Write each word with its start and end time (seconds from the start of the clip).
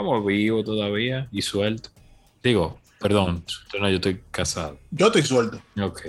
Estamos 0.00 0.24
vivos 0.24 0.64
todavía 0.64 1.28
y 1.30 1.42
suelto. 1.42 1.90
Digo, 2.42 2.78
perdón, 2.98 3.44
no, 3.78 3.86
yo 3.90 3.96
estoy 3.96 4.22
casado. 4.30 4.78
Yo 4.90 5.08
estoy 5.08 5.20
suelto. 5.20 5.60
Ok. 5.78 6.00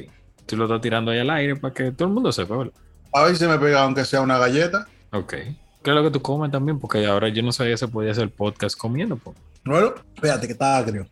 Tú 0.45 0.55
lo 0.55 0.63
estás 0.63 0.79
tirando 0.79 1.11
ahí 1.11 1.19
al 1.19 1.29
aire 1.29 1.57
para 1.57 1.73
que 1.73 1.91
todo 1.91 2.07
el 2.07 2.13
mundo 2.13 2.31
sepa, 2.31 2.55
¿verdad? 2.55 2.73
A 3.11 3.25
ver 3.25 3.35
si 3.35 3.45
me 3.45 3.59
pega 3.59 3.83
aunque 3.83 4.05
sea 4.05 4.21
una 4.21 4.37
galleta. 4.37 4.87
Ok. 5.11 5.33
¿Qué 5.33 5.55
es 5.83 5.93
lo 5.93 6.03
que 6.03 6.09
tú 6.09 6.21
comes 6.21 6.49
también? 6.51 6.79
Porque 6.79 7.05
ahora 7.05 7.27
yo 7.27 7.43
no 7.43 7.51
sabía 7.51 7.75
si 7.75 7.81
se 7.85 7.91
podía 7.91 8.13
hacer 8.13 8.29
podcast 8.29 8.77
comiendo. 8.77 9.17
Po. 9.17 9.35
Bueno, 9.65 9.93
espérate 10.15 10.47
que 10.47 10.53
está 10.53 10.77
agrio. 10.77 11.05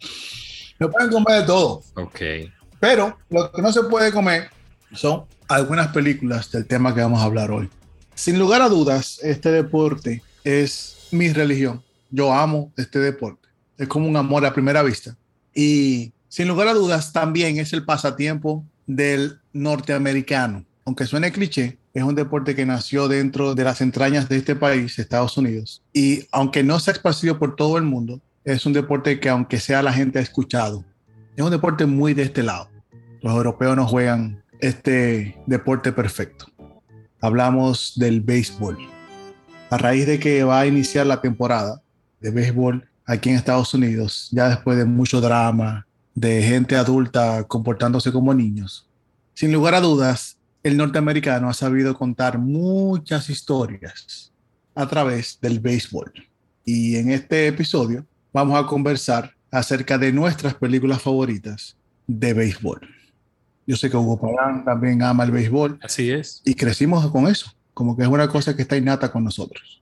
Me 0.80 0.88
pueden 0.88 1.12
comer 1.12 1.42
de 1.42 1.48
todo. 1.48 1.84
Ok. 1.96 2.22
Pero 2.80 3.18
lo 3.30 3.52
que 3.52 3.62
no 3.62 3.74
se 3.74 3.84
puede 3.84 4.14
comer 4.14 4.52
son 4.94 5.26
algunas 5.50 5.90
películas 5.90 6.50
del 6.50 6.66
tema 6.66 6.96
que 6.96 7.02
vamos 7.02 7.20
a 7.20 7.26
hablar 7.26 7.52
hoy. 7.52 7.70
Sin 8.16 8.40
lugar 8.40 8.62
a 8.62 8.70
dudas, 8.70 9.20
este 9.22 9.52
deporte 9.52 10.24
es 10.46 11.10
mi 11.12 11.34
religión. 11.34 11.84
Yo 12.10 12.34
amo 12.34 12.72
este 12.78 13.00
deporte. 13.00 13.48
Es 13.78 13.88
como 13.88 14.08
un 14.08 14.18
amor 14.18 14.46
a 14.46 14.54
primera 14.54 14.84
vista. 14.84 15.16
Y 15.54 16.12
sin 16.28 16.48
lugar 16.48 16.68
a 16.68 16.74
dudas, 16.74 17.14
también 17.14 17.58
es 17.58 17.74
el 17.74 17.86
pasatiempo 17.86 18.66
del 18.88 19.40
norteamericano. 19.54 20.66
Aunque 20.86 21.06
suene 21.06 21.32
cliché, 21.32 21.78
es 21.94 22.04
un 22.04 22.16
deporte 22.16 22.56
que 22.56 22.66
nació 22.66 23.08
dentro 23.08 23.56
de 23.56 23.64
las 23.64 23.82
entrañas 23.82 24.30
de 24.30 24.38
este 24.38 24.56
país, 24.56 24.98
Estados 24.98 25.38
Unidos. 25.38 25.84
Y 25.94 26.28
aunque 26.32 26.64
no 26.64 26.80
se 26.80 26.92
ha 26.92 26.94
esparcido 26.94 27.40
por 27.40 27.56
todo 27.56 27.78
el 27.78 27.84
mundo, 27.84 28.22
es 28.44 28.66
un 28.66 28.74
deporte 28.74 29.20
que 29.20 29.30
aunque 29.30 29.60
sea 29.60 29.84
la 29.84 29.94
gente 29.94 30.20
ha 30.20 30.22
escuchado. 30.22 30.84
Es 31.36 31.44
un 31.44 31.52
deporte 31.52 31.86
muy 31.86 32.14
de 32.14 32.24
este 32.24 32.44
lado. 32.44 32.70
Los 33.22 33.34
europeos 33.34 33.76
no 33.76 33.88
juegan 33.88 34.44
este 34.60 35.38
deporte 35.46 35.92
perfecto. 35.92 36.46
Hablamos 37.22 37.94
del 37.96 38.22
béisbol. 38.22 38.78
A 39.70 39.78
raíz 39.78 40.08
de 40.08 40.20
que 40.20 40.44
va 40.44 40.62
a 40.62 40.68
iniciar 40.68 41.06
la 41.06 41.22
temporada 41.22 41.82
de 42.20 42.32
béisbol 42.32 42.88
aquí 43.06 43.30
en 43.30 43.36
Estados 43.36 43.74
Unidos, 43.74 44.30
ya 44.32 44.50
después 44.50 44.78
de 44.78 44.86
mucho 44.86 45.22
drama, 45.22 45.88
de 46.14 46.42
gente 46.44 46.76
adulta 46.76 47.44
comportándose 47.46 48.12
como 48.12 48.34
niños, 48.34 48.88
sin 49.34 49.54
lugar 49.54 49.74
a 49.74 49.80
dudas, 49.80 50.38
el 50.64 50.76
norteamericano 50.76 51.50
ha 51.50 51.54
sabido 51.54 51.98
contar 51.98 52.38
muchas 52.38 53.30
historias 53.30 54.34
a 54.76 54.88
través 54.88 55.40
del 55.42 55.60
béisbol. 55.60 56.12
Y 56.66 56.98
en 56.98 57.12
este 57.12 57.48
episodio 57.48 58.06
vamos 58.34 58.62
a 58.62 58.68
conversar 58.68 59.34
acerca 59.50 59.98
de 59.98 60.12
nuestras 60.12 60.54
películas 60.56 61.02
favoritas 61.02 61.78
de 62.06 62.34
béisbol. 62.34 62.82
Yo 63.66 63.76
sé 63.78 63.90
que 63.90 63.98
Hugo 63.98 64.20
Pagán 64.20 64.66
también 64.66 65.02
ama 65.04 65.24
el 65.24 65.32
béisbol. 65.32 65.80
Así 65.82 66.12
es. 66.12 66.42
Y 66.44 66.56
crecimos 66.56 67.10
con 67.12 67.28
eso, 67.28 67.52
como 67.74 67.96
que 67.96 68.04
es 68.04 68.10
una 68.10 68.28
cosa 68.28 68.56
que 68.56 68.64
está 68.64 68.76
innata 68.76 69.12
con 69.12 69.24
nosotros. 69.24 69.82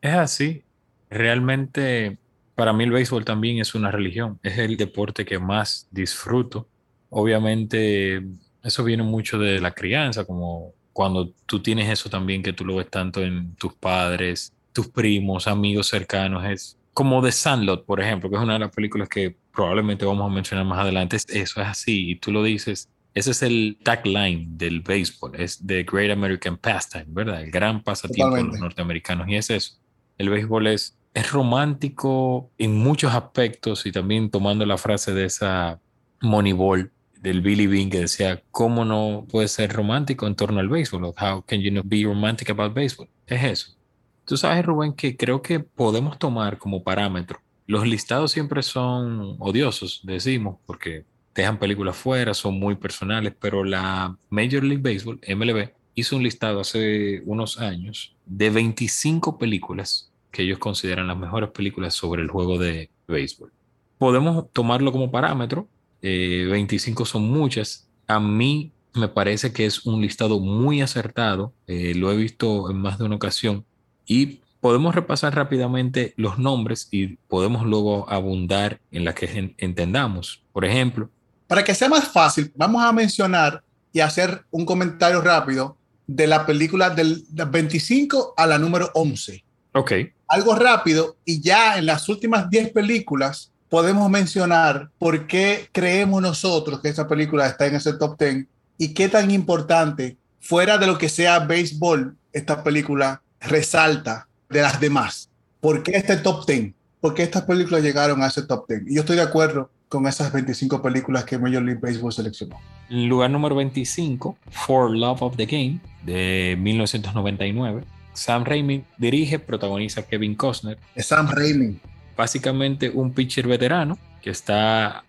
Es 0.00 0.14
así. 0.14 0.62
Realmente, 1.10 2.18
para 2.54 2.72
mí 2.72 2.84
el 2.84 2.90
béisbol 2.90 3.24
también 3.24 3.58
es 3.58 3.74
una 3.74 3.90
religión. 3.90 4.38
Es 4.42 4.58
el 4.58 4.76
deporte 4.76 5.24
que 5.24 5.38
más 5.38 5.88
disfruto. 5.90 6.68
Obviamente, 7.10 8.22
eso 8.62 8.84
viene 8.84 9.02
mucho 9.02 9.38
de 9.38 9.60
la 9.60 9.72
crianza, 9.72 10.24
como 10.24 10.72
cuando 10.92 11.30
tú 11.44 11.60
tienes 11.60 11.90
eso 11.90 12.08
también, 12.08 12.42
que 12.42 12.52
tú 12.52 12.64
lo 12.64 12.76
ves 12.76 12.90
tanto 12.90 13.22
en 13.22 13.54
tus 13.56 13.74
padres, 13.74 14.52
tus 14.72 14.88
primos, 14.88 15.46
amigos 15.46 15.88
cercanos, 15.88 16.44
es 16.44 16.78
como 16.92 17.22
The 17.22 17.30
Sandlot, 17.30 17.84
por 17.84 18.00
ejemplo, 18.00 18.30
que 18.30 18.36
es 18.36 18.42
una 18.42 18.54
de 18.54 18.60
las 18.60 18.74
películas 18.74 19.08
que 19.08 19.36
probablemente 19.52 20.06
vamos 20.06 20.30
a 20.30 20.34
mencionar 20.34 20.64
más 20.64 20.78
adelante, 20.78 21.16
eso 21.16 21.32
es 21.34 21.56
así, 21.56 22.10
y 22.10 22.16
tú 22.16 22.32
lo 22.32 22.42
dices, 22.42 22.88
ese 23.12 23.30
es 23.32 23.42
el 23.42 23.78
tagline 23.82 24.56
del 24.56 24.80
béisbol, 24.80 25.38
es 25.38 25.60
The 25.66 25.82
Great 25.82 26.10
American 26.10 26.56
Pastime, 26.56 27.04
¿verdad? 27.08 27.42
El 27.42 27.50
gran 27.50 27.82
pasatiempo 27.82 28.36
de 28.36 28.44
los 28.44 28.58
norteamericanos, 28.58 29.28
y 29.28 29.36
es 29.36 29.50
eso. 29.50 29.74
El 30.18 30.30
béisbol 30.30 30.66
es, 30.68 30.96
es 31.14 31.30
romántico 31.32 32.50
en 32.58 32.76
muchos 32.76 33.14
aspectos, 33.14 33.86
y 33.86 33.92
también 33.92 34.30
tomando 34.30 34.66
la 34.66 34.78
frase 34.78 35.12
de 35.12 35.24
esa 35.24 35.80
Moneyball, 36.20 36.92
del 37.20 37.40
Billy 37.40 37.66
Bean 37.66 37.90
que 37.90 38.00
decía, 38.00 38.42
¿cómo 38.50 38.84
no 38.84 39.26
puede 39.30 39.48
ser 39.48 39.72
romántico 39.72 40.26
en 40.26 40.36
torno 40.36 40.60
al 40.60 40.68
béisbol? 40.68 41.04
How 41.04 41.42
can 41.44 41.60
you 41.60 41.72
not 41.72 41.84
be 41.86 42.04
romantic 42.04 42.50
about 42.50 42.74
baseball? 42.74 43.08
Es 43.26 43.42
eso. 43.42 43.76
Tú 44.24 44.36
sabes, 44.36 44.64
Rubén, 44.64 44.92
que 44.92 45.16
creo 45.16 45.42
que 45.42 45.60
podemos 45.60 46.18
tomar 46.18 46.58
como 46.58 46.82
parámetro. 46.82 47.40
Los 47.66 47.86
listados 47.86 48.32
siempre 48.32 48.62
son 48.62 49.36
odiosos, 49.38 50.00
decimos, 50.04 50.58
porque 50.66 51.04
dejan 51.34 51.58
películas 51.58 51.96
fuera, 51.96 52.32
son 52.34 52.58
muy 52.58 52.76
personales, 52.76 53.34
pero 53.40 53.64
la 53.64 54.16
Major 54.30 54.62
League 54.62 54.82
Baseball, 54.82 55.20
MLB, 55.28 55.70
hizo 55.96 56.14
un 56.14 56.22
listado 56.22 56.60
hace 56.60 57.22
unos 57.24 57.58
años 57.58 58.14
de 58.26 58.50
25 58.50 59.38
películas 59.38 60.12
que 60.30 60.42
ellos 60.42 60.58
consideran 60.58 61.08
las 61.08 61.16
mejores 61.16 61.50
películas 61.50 61.94
sobre 61.94 62.22
el 62.22 62.28
juego 62.28 62.58
de 62.58 62.90
béisbol. 63.08 63.50
Podemos 63.98 64.52
tomarlo 64.52 64.92
como 64.92 65.10
parámetro 65.10 65.68
25 66.02 67.02
eh, 67.02 67.06
son 67.06 67.30
muchas. 67.30 67.88
A 68.06 68.20
mí 68.20 68.72
me 68.94 69.08
parece 69.08 69.52
que 69.52 69.66
es 69.66 69.86
un 69.86 70.00
listado 70.02 70.38
muy 70.38 70.82
acertado, 70.82 71.52
eh, 71.66 71.94
lo 71.94 72.12
he 72.12 72.16
visto 72.16 72.70
en 72.70 72.76
más 72.76 72.98
de 72.98 73.04
una 73.04 73.16
ocasión 73.16 73.64
y 74.06 74.40
podemos 74.60 74.94
repasar 74.94 75.34
rápidamente 75.34 76.12
los 76.16 76.38
nombres 76.38 76.88
y 76.90 77.16
podemos 77.28 77.66
luego 77.66 78.08
abundar 78.10 78.80
en 78.90 79.04
las 79.04 79.14
que 79.14 79.54
entendamos. 79.58 80.42
Por 80.52 80.64
ejemplo, 80.64 81.10
para 81.46 81.64
que 81.64 81.74
sea 81.74 81.88
más 81.88 82.08
fácil, 82.08 82.52
vamos 82.54 82.82
a 82.82 82.92
mencionar 82.92 83.62
y 83.92 84.00
hacer 84.00 84.44
un 84.50 84.66
comentario 84.66 85.20
rápido 85.20 85.76
de 86.06 86.26
la 86.26 86.46
película 86.46 86.90
del 86.90 87.24
25 87.30 88.34
a 88.36 88.46
la 88.46 88.58
número 88.58 88.90
11. 88.94 89.44
Ok. 89.72 89.92
Algo 90.28 90.54
rápido 90.54 91.16
y 91.24 91.40
ya 91.40 91.78
en 91.78 91.86
las 91.86 92.08
últimas 92.08 92.48
10 92.50 92.72
películas 92.72 93.52
podemos 93.68 94.08
mencionar 94.10 94.90
por 94.98 95.26
qué 95.26 95.68
creemos 95.72 96.22
nosotros 96.22 96.80
que 96.80 96.88
esta 96.88 97.08
película 97.08 97.46
está 97.46 97.66
en 97.66 97.76
ese 97.76 97.92
top 97.94 98.18
10 98.18 98.46
y 98.78 98.94
qué 98.94 99.08
tan 99.08 99.30
importante, 99.30 100.16
fuera 100.40 100.78
de 100.78 100.86
lo 100.86 100.98
que 100.98 101.08
sea 101.08 101.40
béisbol, 101.40 102.16
esta 102.32 102.62
película 102.62 103.22
resalta 103.40 104.28
de 104.48 104.62
las 104.62 104.80
demás. 104.80 105.30
¿Por 105.60 105.82
qué 105.82 105.92
este 105.92 106.16
top 106.16 106.46
10? 106.46 106.72
¿Por 107.00 107.14
qué 107.14 107.22
estas 107.22 107.42
películas 107.42 107.82
llegaron 107.82 108.22
a 108.22 108.28
ese 108.28 108.42
top 108.42 108.68
10? 108.68 108.82
Y 108.86 108.94
yo 108.94 109.00
estoy 109.00 109.16
de 109.16 109.22
acuerdo 109.22 109.70
con 109.88 110.06
esas 110.06 110.32
25 110.32 110.82
películas 110.82 111.24
que 111.24 111.38
Major 111.38 111.62
League 111.62 111.80
Baseball 111.80 112.12
seleccionó. 112.12 112.58
Lugar 112.88 113.30
número 113.30 113.54
25, 113.54 114.36
For 114.50 114.90
Love 114.90 115.22
of 115.22 115.36
the 115.36 115.46
Game, 115.46 115.80
de 116.04 116.56
1999. 116.58 117.84
Sam 118.14 118.44
Raimi 118.44 118.84
dirige, 118.96 119.38
protagoniza 119.38 120.06
Kevin 120.06 120.34
Costner. 120.34 120.78
Sam 120.96 121.28
Raimi 121.28 121.78
básicamente 122.16 122.90
un 122.90 123.12
pitcher 123.12 123.46
veterano 123.46 123.98
que 124.22 124.30
está 124.30 125.04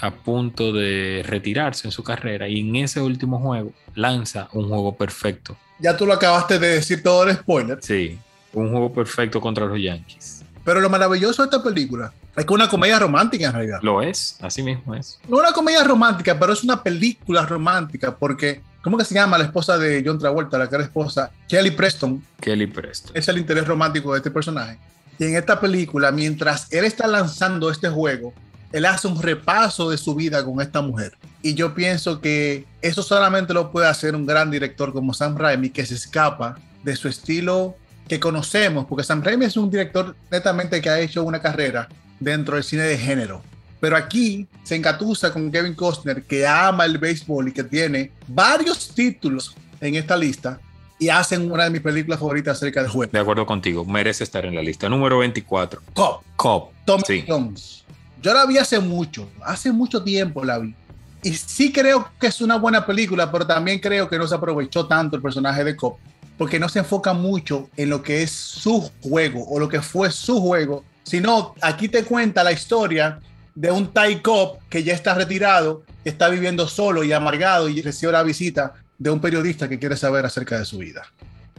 a 0.00 0.10
punto 0.24 0.72
de 0.72 1.24
retirarse 1.26 1.88
en 1.88 1.92
su 1.92 2.04
carrera 2.04 2.48
y 2.48 2.60
en 2.60 2.76
ese 2.76 3.00
último 3.00 3.40
juego 3.40 3.72
lanza 3.94 4.48
un 4.52 4.68
juego 4.68 4.94
perfecto. 4.94 5.56
Ya 5.80 5.96
tú 5.96 6.06
lo 6.06 6.12
acabaste 6.12 6.58
de 6.58 6.68
decir 6.68 7.02
todo 7.02 7.24
el 7.24 7.34
spoiler. 7.34 7.78
Sí, 7.82 8.18
un 8.52 8.70
juego 8.70 8.92
perfecto 8.92 9.40
contra 9.40 9.66
los 9.66 9.80
Yankees. 9.80 10.39
Pero 10.70 10.82
lo 10.82 10.88
maravilloso 10.88 11.42
de 11.42 11.46
esta 11.46 11.60
película 11.60 12.12
es 12.28 12.44
que 12.44 12.52
es 12.52 12.54
una 12.54 12.68
comedia 12.68 12.96
romántica 13.00 13.46
en 13.46 13.52
realidad. 13.54 13.80
Lo 13.82 14.02
es, 14.02 14.36
así 14.40 14.62
mismo 14.62 14.94
es. 14.94 15.18
No 15.26 15.38
una 15.38 15.50
comedia 15.50 15.82
romántica, 15.82 16.38
pero 16.38 16.52
es 16.52 16.62
una 16.62 16.80
película 16.80 17.44
romántica 17.44 18.14
porque, 18.16 18.62
¿cómo 18.80 18.96
que 18.96 19.04
se 19.04 19.16
llama 19.16 19.36
la 19.36 19.46
esposa 19.46 19.76
de 19.78 20.00
John 20.06 20.20
Travolta, 20.20 20.58
la 20.58 20.68
que 20.68 20.76
era 20.76 20.84
esposa? 20.84 21.32
Kelly 21.48 21.72
Preston. 21.72 22.24
Kelly 22.40 22.68
Preston. 22.68 23.16
Es 23.16 23.26
el 23.26 23.38
interés 23.38 23.66
romántico 23.66 24.12
de 24.12 24.18
este 24.18 24.30
personaje. 24.30 24.78
Y 25.18 25.24
en 25.24 25.34
esta 25.34 25.58
película, 25.58 26.12
mientras 26.12 26.72
él 26.72 26.84
está 26.84 27.08
lanzando 27.08 27.68
este 27.68 27.88
juego, 27.88 28.32
él 28.70 28.86
hace 28.86 29.08
un 29.08 29.20
repaso 29.20 29.90
de 29.90 29.98
su 29.98 30.14
vida 30.14 30.44
con 30.44 30.60
esta 30.60 30.82
mujer. 30.82 31.18
Y 31.42 31.54
yo 31.54 31.74
pienso 31.74 32.20
que 32.20 32.64
eso 32.80 33.02
solamente 33.02 33.52
lo 33.52 33.72
puede 33.72 33.88
hacer 33.88 34.14
un 34.14 34.24
gran 34.24 34.52
director 34.52 34.92
como 34.92 35.14
Sam 35.14 35.36
Raimi, 35.36 35.70
que 35.70 35.84
se 35.84 35.96
escapa 35.96 36.60
de 36.84 36.94
su 36.94 37.08
estilo 37.08 37.74
que 38.10 38.18
conocemos, 38.18 38.86
porque 38.86 39.04
Sam 39.04 39.22
Raimi 39.22 39.44
es 39.44 39.56
un 39.56 39.70
director 39.70 40.16
netamente 40.32 40.80
que 40.82 40.90
ha 40.90 40.98
hecho 40.98 41.22
una 41.22 41.40
carrera 41.40 41.88
dentro 42.18 42.56
del 42.56 42.64
cine 42.64 42.82
de 42.82 42.98
género. 42.98 43.40
Pero 43.78 43.96
aquí 43.96 44.48
se 44.64 44.74
encatusa 44.74 45.32
con 45.32 45.48
Kevin 45.52 45.74
Costner, 45.74 46.24
que 46.24 46.44
ama 46.44 46.86
el 46.86 46.98
béisbol 46.98 47.50
y 47.50 47.52
que 47.52 47.62
tiene 47.62 48.10
varios 48.26 48.88
títulos 48.96 49.54
en 49.80 49.94
esta 49.94 50.16
lista 50.16 50.58
y 50.98 51.08
hacen 51.08 51.52
una 51.52 51.62
de 51.64 51.70
mis 51.70 51.82
películas 51.82 52.18
favoritas 52.18 52.56
acerca 52.56 52.82
del 52.82 52.90
juego. 52.90 53.12
De 53.12 53.20
acuerdo 53.20 53.46
contigo, 53.46 53.84
merece 53.84 54.24
estar 54.24 54.44
en 54.44 54.56
la 54.56 54.60
lista. 54.62 54.88
Número 54.88 55.18
24. 55.18 55.80
Cop, 55.94 56.22
Cop. 56.34 56.72
Tom 56.84 57.02
Sí. 57.06 57.24
Jones. 57.28 57.84
Yo 58.20 58.34
la 58.34 58.44
vi 58.44 58.58
hace 58.58 58.80
mucho, 58.80 59.30
hace 59.40 59.70
mucho 59.70 60.02
tiempo 60.02 60.44
la 60.44 60.58
vi. 60.58 60.74
Y 61.22 61.34
sí 61.34 61.72
creo 61.72 62.08
que 62.18 62.28
es 62.28 62.40
una 62.40 62.56
buena 62.56 62.86
película, 62.86 63.30
pero 63.30 63.46
también 63.46 63.78
creo 63.78 64.08
que 64.08 64.18
no 64.18 64.26
se 64.26 64.34
aprovechó 64.34 64.86
tanto 64.86 65.16
el 65.16 65.22
personaje 65.22 65.64
de 65.64 65.76
Cop, 65.76 65.98
porque 66.38 66.58
no 66.58 66.68
se 66.68 66.78
enfoca 66.78 67.12
mucho 67.12 67.68
en 67.76 67.90
lo 67.90 68.02
que 68.02 68.22
es 68.22 68.30
su 68.30 68.90
juego 69.02 69.44
o 69.48 69.58
lo 69.58 69.68
que 69.68 69.82
fue 69.82 70.10
su 70.10 70.40
juego, 70.40 70.84
sino 71.02 71.54
aquí 71.60 71.88
te 71.88 72.04
cuenta 72.04 72.42
la 72.42 72.52
historia 72.52 73.20
de 73.54 73.70
un 73.70 73.92
Thai 73.92 74.22
Cop 74.22 74.58
que 74.70 74.82
ya 74.82 74.94
está 74.94 75.14
retirado, 75.14 75.82
está 76.04 76.30
viviendo 76.30 76.66
solo 76.66 77.04
y 77.04 77.12
amargado 77.12 77.68
y 77.68 77.82
recibe 77.82 78.12
la 78.12 78.22
visita 78.22 78.74
de 78.96 79.10
un 79.10 79.20
periodista 79.20 79.68
que 79.68 79.78
quiere 79.78 79.96
saber 79.96 80.24
acerca 80.24 80.58
de 80.58 80.64
su 80.64 80.78
vida. 80.78 81.02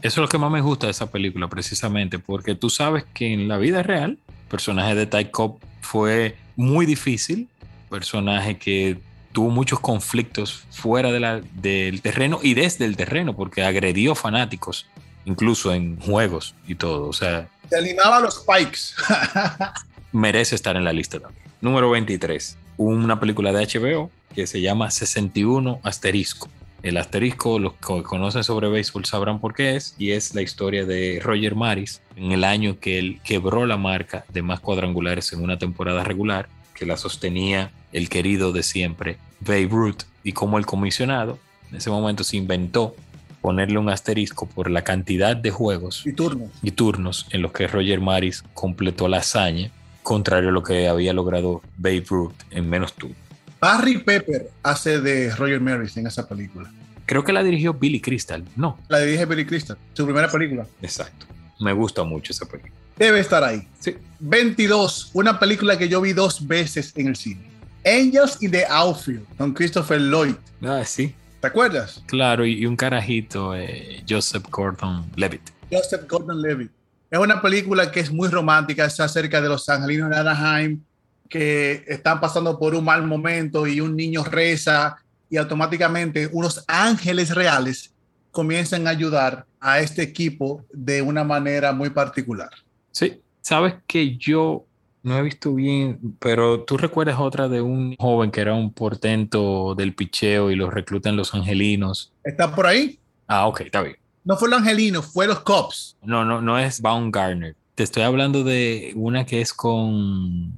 Eso 0.01 0.21
es 0.21 0.25
lo 0.25 0.27
que 0.27 0.39
más 0.39 0.49
me 0.49 0.61
gusta 0.61 0.87
de 0.87 0.91
esa 0.91 1.11
película, 1.11 1.47
precisamente, 1.47 2.17
porque 2.17 2.55
tú 2.55 2.71
sabes 2.71 3.03
que 3.13 3.31
en 3.33 3.47
la 3.47 3.57
vida 3.57 3.83
real, 3.83 4.17
el 4.27 4.47
personaje 4.49 4.95
de 4.95 5.05
Ty 5.05 5.25
Cobb 5.25 5.59
fue 5.81 6.37
muy 6.55 6.87
difícil, 6.87 7.47
personaje 7.89 8.57
que 8.57 8.99
tuvo 9.31 9.49
muchos 9.49 9.79
conflictos 9.79 10.63
fuera 10.71 11.11
de 11.11 11.19
la- 11.19 11.41
del 11.53 12.01
terreno 12.01 12.39
y 12.41 12.53
desde 12.53 12.85
el 12.85 12.95
terreno, 12.97 13.35
porque 13.35 13.63
agredió 13.63 14.15
fanáticos, 14.15 14.87
incluso 15.25 15.73
en 15.73 15.99
juegos 15.99 16.55
y 16.67 16.75
todo. 16.75 17.07
O 17.07 17.13
sea, 17.13 17.47
Se 17.69 17.77
animaba 17.77 18.17
a 18.17 18.21
los 18.21 18.45
Pikes. 18.45 18.79
merece 20.11 20.55
estar 20.55 20.75
en 20.75 20.83
la 20.83 20.93
lista 20.93 21.19
también. 21.19 21.43
Número 21.61 21.89
23, 21.89 22.57
una 22.77 23.19
película 23.19 23.51
de 23.53 23.65
HBO 23.65 24.09
que 24.35 24.47
se 24.47 24.61
llama 24.61 24.91
61 24.91 25.79
Asterisco. 25.83 26.49
El 26.83 26.97
asterisco, 26.97 27.59
los 27.59 27.73
que 27.73 28.01
conocen 28.01 28.43
sobre 28.43 28.67
béisbol 28.67 29.05
sabrán 29.05 29.39
por 29.39 29.53
qué 29.53 29.75
es, 29.75 29.93
y 29.99 30.11
es 30.11 30.33
la 30.33 30.41
historia 30.41 30.83
de 30.83 31.19
Roger 31.21 31.53
Maris 31.55 32.01
en 32.15 32.31
el 32.31 32.43
año 32.43 32.79
que 32.79 32.97
él 32.97 33.21
quebró 33.23 33.67
la 33.67 33.77
marca 33.77 34.25
de 34.29 34.41
más 34.41 34.59
cuadrangulares 34.61 35.31
en 35.31 35.43
una 35.43 35.59
temporada 35.59 36.03
regular, 36.03 36.49
que 36.81 36.87
la 36.87 36.97
sostenía 36.97 37.69
el 37.93 38.09
querido 38.09 38.51
de 38.53 38.63
siempre 38.63 39.19
Babe 39.39 39.67
Ruth, 39.69 40.01
y 40.23 40.31
como 40.31 40.57
el 40.57 40.65
comisionado 40.65 41.37
en 41.69 41.77
ese 41.77 41.91
momento 41.91 42.23
se 42.23 42.37
inventó 42.37 42.95
ponerle 43.39 43.77
un 43.77 43.87
asterisco 43.89 44.47
por 44.47 44.71
la 44.71 44.83
cantidad 44.83 45.35
de 45.37 45.51
juegos 45.51 46.01
y 46.07 46.13
turno. 46.13 46.49
y 46.63 46.71
turnos 46.71 47.27
en 47.29 47.43
los 47.43 47.51
que 47.51 47.67
Roger 47.67 48.01
Maris 48.01 48.43
completó 48.55 49.07
la 49.07 49.17
hazaña, 49.17 49.69
contrario 50.01 50.49
a 50.49 50.51
lo 50.51 50.63
que 50.63 50.87
había 50.87 51.13
logrado 51.13 51.61
Babe 51.77 52.03
Ruth 52.09 52.33
en 52.49 52.67
menos 52.67 52.93
turnos. 52.93 53.17
Barry 53.59 53.99
Pepper 53.99 54.49
hace 54.63 54.99
de 54.99 55.29
Roger 55.35 55.61
Maris 55.61 55.95
en 55.97 56.07
esa 56.07 56.27
película. 56.27 56.71
Creo 57.05 57.23
que 57.23 57.31
la 57.31 57.43
dirigió 57.43 57.75
Billy 57.75 58.01
Crystal. 58.01 58.43
No, 58.55 58.79
La 58.89 58.97
dirige 58.99 59.25
Billy 59.25 59.45
Crystal, 59.45 59.77
su 59.93 60.03
primera 60.03 60.31
película. 60.31 60.65
exacto. 60.81 61.27
Me 61.59 61.73
gusta 61.73 62.03
mucho 62.03 62.31
esa 62.33 62.47
película. 62.47 62.73
Debe 62.97 63.19
estar 63.19 63.43
ahí. 63.43 63.67
Sí. 63.79 63.95
22, 64.21 65.11
una 65.13 65.39
película 65.39 65.77
que 65.77 65.89
yo 65.89 66.01
vi 66.01 66.13
dos 66.13 66.47
veces 66.47 66.93
en 66.95 67.07
el 67.07 67.15
cine. 67.15 67.49
Angels 67.85 68.37
in 68.41 68.51
the 68.51 68.65
Outfield, 68.69 69.25
con 69.37 69.53
Christopher 69.53 69.99
Lloyd. 69.99 70.35
Ah, 70.61 70.83
sí. 70.85 71.13
¿Te 71.39 71.47
acuerdas? 71.47 72.03
Claro, 72.05 72.45
y, 72.45 72.65
un 72.65 72.75
carajito, 72.75 73.55
eh, 73.55 74.03
Joseph 74.07 74.45
Gordon 74.49 75.05
Levitt. 75.15 75.41
Joseph 75.71 76.07
Gordon-Levitt. 76.07 76.71
Es 77.09 77.19
una 77.19 77.41
película 77.41 77.91
que 77.91 78.01
es 78.01 78.11
muy 78.11 78.27
romántica, 78.29 78.85
es 78.85 78.99
acerca 78.99 79.41
de 79.41 79.49
los 79.49 79.67
angelinos 79.69 80.09
de 80.09 80.17
Anaheim 80.17 80.81
que 81.29 81.83
están 81.87 82.19
pasando 82.19 82.59
por 82.59 82.75
un 82.75 82.83
mal 82.83 83.07
momento 83.07 83.65
y 83.65 83.79
un 83.79 83.95
niño 83.95 84.23
reza 84.23 84.97
y 85.29 85.37
automáticamente 85.37 86.29
unos 86.31 86.63
ángeles 86.67 87.33
reales 87.33 87.91
comienzan 88.31 88.85
a 88.85 88.91
ayudar 88.91 89.45
a 89.59 89.79
este 89.79 90.01
equipo 90.01 90.65
de 90.73 91.01
una 91.01 91.23
manera 91.23 91.71
muy 91.71 91.89
particular. 91.89 92.49
Sí. 92.91 93.20
Sabes 93.41 93.75
que 93.87 94.17
yo 94.17 94.65
no 95.03 95.17
he 95.17 95.21
visto 95.23 95.53
bien, 95.55 95.99
pero 96.19 96.61
tú 96.63 96.77
recuerdas 96.77 97.19
otra 97.19 97.49
de 97.49 97.61
un 97.61 97.95
joven 97.97 98.29
que 98.31 98.41
era 98.41 98.53
un 98.53 98.71
portento 98.71 99.73
del 99.75 99.95
picheo 99.95 100.51
y 100.51 100.55
los 100.55 100.73
reclutan 100.73 101.15
los 101.17 101.33
angelinos. 101.33 102.11
¿Está 102.23 102.53
por 102.55 102.67
ahí? 102.67 102.99
Ah, 103.27 103.47
ok, 103.47 103.61
está 103.61 103.81
bien. 103.81 103.97
No 104.23 104.37
fue 104.37 104.49
los 104.49 104.59
angelinos, 104.59 105.07
fue 105.11 105.25
los 105.25 105.39
cops. 105.39 105.97
No, 106.03 106.23
no, 106.23 106.41
no 106.41 106.59
es 106.59 106.81
Baumgartner. 106.81 107.55
Te 107.73 107.83
estoy 107.83 108.03
hablando 108.03 108.43
de 108.43 108.91
una 108.95 109.25
que 109.25 109.41
es 109.41 109.53
con 109.53 110.53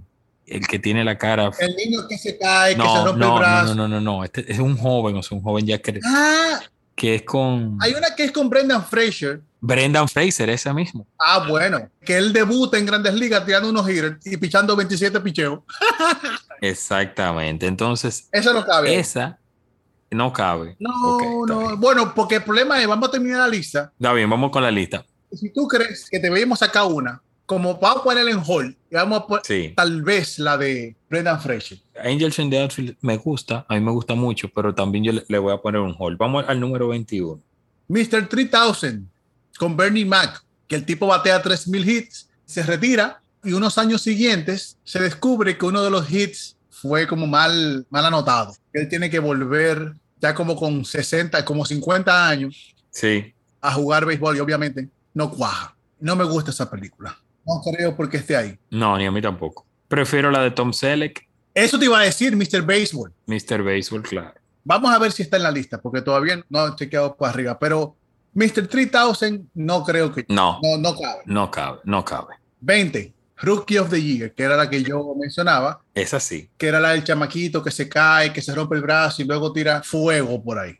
el 0.45 0.67
que 0.67 0.77
tiene 0.79 1.05
la 1.05 1.17
cara. 1.17 1.49
El 1.59 1.73
niño 1.77 2.01
que 2.09 2.17
se 2.17 2.37
cae, 2.37 2.75
que 2.75 2.81
se 2.81 2.85
No, 2.85 3.05
rompe 3.05 3.19
no, 3.19 3.25
el 3.27 3.31
no, 3.33 3.39
brazo. 3.39 3.75
no, 3.75 3.87
no, 3.87 4.01
no, 4.01 4.17
no. 4.17 4.23
Este 4.25 4.51
es 4.51 4.59
un 4.59 4.75
joven, 4.77 5.15
o 5.15 5.23
sea, 5.23 5.37
un 5.37 5.43
joven 5.43 5.65
ya 5.65 5.77
que, 5.81 5.99
Ah, 6.03 6.59
que 6.95 7.15
es 7.15 7.21
con 7.23 7.77
hay 7.81 7.93
una 7.93 8.15
que 8.15 8.25
es 8.25 8.31
con 8.31 8.49
Brendan 8.49 8.85
Fraser. 8.85 9.41
Brendan 9.59 10.07
Fraser, 10.07 10.49
ese 10.49 10.73
mismo. 10.73 11.07
Ah, 11.17 11.45
bueno, 11.47 11.89
que 12.05 12.17
él 12.17 12.33
debuta 12.33 12.77
en 12.77 12.85
Grandes 12.85 13.13
Ligas 13.13 13.45
tirando 13.45 13.69
unos 13.69 13.89
hitters 13.89 14.25
y 14.27 14.37
pichando 14.37 14.75
27 14.75 15.19
picheos. 15.21 15.59
Exactamente. 16.61 17.67
Entonces, 17.67 18.27
Eso 18.31 18.53
no 18.53 18.65
cabe. 18.65 18.97
esa 18.97 19.39
no 20.13 20.31
cabe. 20.31 20.75
No, 20.79 21.45
no. 21.45 21.59
bien. 21.59 21.79
Bueno, 21.79 22.13
porque 22.13 22.35
el 22.35 22.43
problema 22.43 22.79
es, 22.81 22.87
vamos 22.87 23.09
a 23.09 23.11
terminar 23.11 23.39
la 23.39 23.47
lista. 23.47 23.91
Está 23.93 24.13
bien, 24.13 24.29
vamos 24.29 24.51
con 24.51 24.63
la 24.63 24.71
lista. 24.71 25.05
Si 25.31 25.51
tú 25.51 25.67
crees 25.67 26.07
que 26.09 26.19
debemos 26.19 26.59
sacar 26.59 26.85
una, 26.85 27.21
como 27.45 27.77
vamos 27.79 28.01
a 28.01 28.03
ponerla 28.03 28.31
en 28.31 28.41
hold, 28.45 28.75
y 28.89 28.95
vamos 28.95 29.19
a 29.21 29.27
poner 29.27 29.45
Sí. 29.45 29.73
tal 29.75 30.01
vez 30.01 30.39
la 30.39 30.57
de 30.57 30.95
Brendan 31.09 31.41
Fraser. 31.41 31.77
Angels 32.03 32.39
in 32.39 32.49
the 32.49 32.59
Outfield 32.61 32.95
me 33.01 33.17
gusta, 33.17 33.65
a 33.67 33.75
mí 33.75 33.81
me 33.81 33.91
gusta 33.91 34.15
mucho, 34.15 34.49
pero 34.49 34.73
también 34.73 35.03
yo 35.03 35.11
le, 35.11 35.23
le 35.27 35.37
voy 35.37 35.53
a 35.53 35.57
poner 35.57 35.81
un 35.81 35.95
hold. 35.97 36.17
Vamos 36.17 36.45
al 36.47 36.59
número 36.59 36.87
21. 36.87 37.41
Mr. 37.89 38.27
3000 38.29 39.07
con 39.57 39.75
Bernie 39.77 40.05
Mac, 40.05 40.43
que 40.67 40.75
el 40.75 40.85
tipo 40.85 41.05
batea 41.07 41.41
3000 41.41 41.89
hits, 41.89 42.29
se 42.45 42.63
retira 42.63 43.21
y 43.43 43.53
unos 43.53 43.77
años 43.77 44.01
siguientes 44.01 44.77
se 44.83 44.99
descubre 44.99 45.57
que 45.57 45.65
uno 45.65 45.83
de 45.83 45.89
los 45.91 46.09
hits 46.11 46.55
fue 46.69 47.07
como 47.07 47.27
mal, 47.27 47.85
mal 47.89 48.05
anotado. 48.05 48.55
Él 48.71 48.87
tiene 48.89 49.09
que 49.09 49.19
volver 49.19 49.93
ya 50.21 50.33
como 50.33 50.55
con 50.55 50.85
60, 50.85 51.43
como 51.45 51.65
50 51.65 52.27
años 52.29 52.73
Sí. 52.89 53.33
a 53.61 53.73
jugar 53.73 54.05
béisbol 54.05 54.37
y 54.37 54.39
obviamente 54.39 54.87
no 55.13 55.29
cuaja. 55.29 55.75
No 55.99 56.15
me 56.15 56.23
gusta 56.23 56.51
esa 56.51 56.69
película. 56.69 57.17
No 57.45 57.61
creo 57.61 57.95
porque 57.95 58.17
esté 58.17 58.35
ahí. 58.35 58.57
No, 58.69 58.97
ni 58.97 59.05
a 59.05 59.11
mí 59.11 59.21
tampoco. 59.21 59.65
Prefiero 59.87 60.31
la 60.31 60.41
de 60.41 60.51
Tom 60.51 60.73
Selleck, 60.73 61.27
Eso 61.53 61.77
te 61.77 61.85
iba 61.85 61.99
a 61.99 62.03
decir, 62.03 62.35
Mr. 62.35 62.61
Baseball. 62.63 63.13
Mr. 63.27 63.61
Baseball, 63.63 64.01
claro. 64.01 64.33
Vamos 64.63 64.91
a 64.93 64.97
ver 64.97 65.11
si 65.11 65.21
está 65.23 65.37
en 65.37 65.43
la 65.43 65.51
lista, 65.51 65.79
porque 65.81 66.01
todavía 66.01 66.43
no 66.49 66.67
he 66.67 66.75
chequeado 66.75 67.15
para 67.15 67.31
arriba, 67.33 67.59
pero 67.59 67.95
Mr. 68.33 68.67
3000 68.67 69.49
no 69.53 69.83
creo 69.83 70.11
que... 70.13 70.25
No, 70.29 70.59
No, 70.63 70.77
no 70.77 70.95
cabe. 70.97 71.21
no 71.25 71.51
cabe, 71.51 71.79
no 71.83 72.03
cabe. 72.05 72.35
20, 72.61 73.13
Rookie 73.37 73.77
of 73.77 73.89
the 73.89 74.01
Year, 74.01 74.33
que 74.33 74.43
era 74.43 74.55
la 74.55 74.69
que 74.69 74.81
yo 74.81 75.13
mencionaba, 75.19 75.81
Es 75.93 76.13
así. 76.13 76.49
que 76.57 76.67
era 76.67 76.79
la 76.79 76.91
del 76.91 77.03
chamaquito 77.03 77.61
que 77.61 77.71
se 77.71 77.87
cae, 77.89 78.31
que 78.33 78.41
se 78.41 78.55
rompe 78.55 78.75
el 78.75 78.81
brazo 78.81 79.21
y 79.21 79.25
luego 79.25 79.51
tira 79.53 79.83
fuego 79.83 80.41
por 80.41 80.57
ahí. 80.57 80.75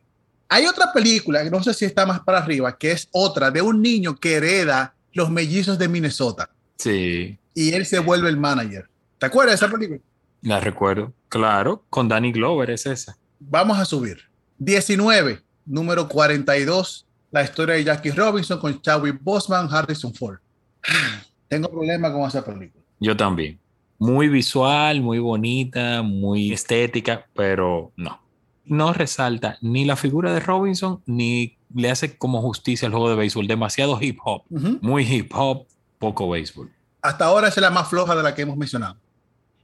Hay 0.50 0.66
otra 0.66 0.92
película, 0.94 1.44
que 1.44 1.50
no 1.52 1.62
sé 1.62 1.74
si 1.74 1.86
está 1.86 2.06
más 2.06 2.22
para 2.22 2.38
arriba, 2.40 2.78
que 2.78 2.92
es 2.94 3.10
otra 3.12 3.52
de 3.52 3.62
un 3.62 3.82
niño 3.82 4.16
que 4.16 4.36
hereda 4.36 4.96
los 5.14 5.30
mellizos 5.30 5.78
de 5.78 5.88
Minnesota 5.88 6.50
Sí, 6.78 7.38
y 7.54 7.74
él 7.74 7.86
se 7.86 8.00
vuelve 8.00 8.30
el 8.30 8.38
manager. 8.38 8.90
¿Te 9.18 9.28
acuerdas 9.28 9.60
de 9.60 9.66
esa 9.66 9.74
película? 9.74 10.00
la 10.42 10.60
recuerdo. 10.60 11.14
Claro, 11.30 11.86
con 11.90 12.10
Danny 12.10 12.32
Glover 12.32 12.70
es 12.70 12.86
esa. 12.86 13.18
Vamos 13.40 13.80
a 13.80 13.86
subir. 13.86 14.18
19, 14.58 15.40
número 15.66 16.08
42, 16.08 17.06
la 17.32 17.44
historia 17.44 17.76
de 17.76 17.86
Jackie 17.86 18.12
Robinson 18.12 18.60
con 18.60 18.82
Chadwick 18.82 19.20
Boseman, 19.22 19.68
Harrison 19.72 20.14
Ford. 20.14 20.40
Tengo 21.48 21.70
problema 21.70 22.12
con 22.12 22.24
esa 22.24 22.44
película. 22.44 22.84
Yo 23.00 23.16
también. 23.16 23.60
Muy 23.98 24.28
visual, 24.28 25.02
muy 25.02 25.20
bonita, 25.20 26.02
muy 26.02 26.52
estética, 26.52 27.26
pero 27.34 27.92
no. 27.96 28.20
No 28.66 28.92
resalta 28.92 29.58
ni 29.62 29.86
la 29.86 29.96
figura 29.96 30.34
de 30.34 30.40
Robinson, 30.42 31.02
ni 31.06 31.58
le 31.74 31.90
hace 31.90 32.18
como 32.18 32.42
justicia 32.42 32.88
al 32.88 32.92
juego 32.92 33.10
de 33.10 33.16
béisbol. 33.16 33.48
Demasiado 33.48 33.98
hip 34.02 34.20
hop. 34.24 34.44
Muy 34.50 35.04
hip 35.04 35.32
hop, 35.34 35.66
poco 36.00 36.30
béisbol. 36.30 36.72
Hasta 37.02 37.26
ahora 37.26 37.48
esa 37.48 37.60
es 37.60 37.62
la 37.62 37.70
más 37.70 37.90
floja 37.90 38.16
de 38.16 38.24
la 38.24 38.34
que 38.34 38.44
hemos 38.44 38.58
mencionado. 38.58 38.98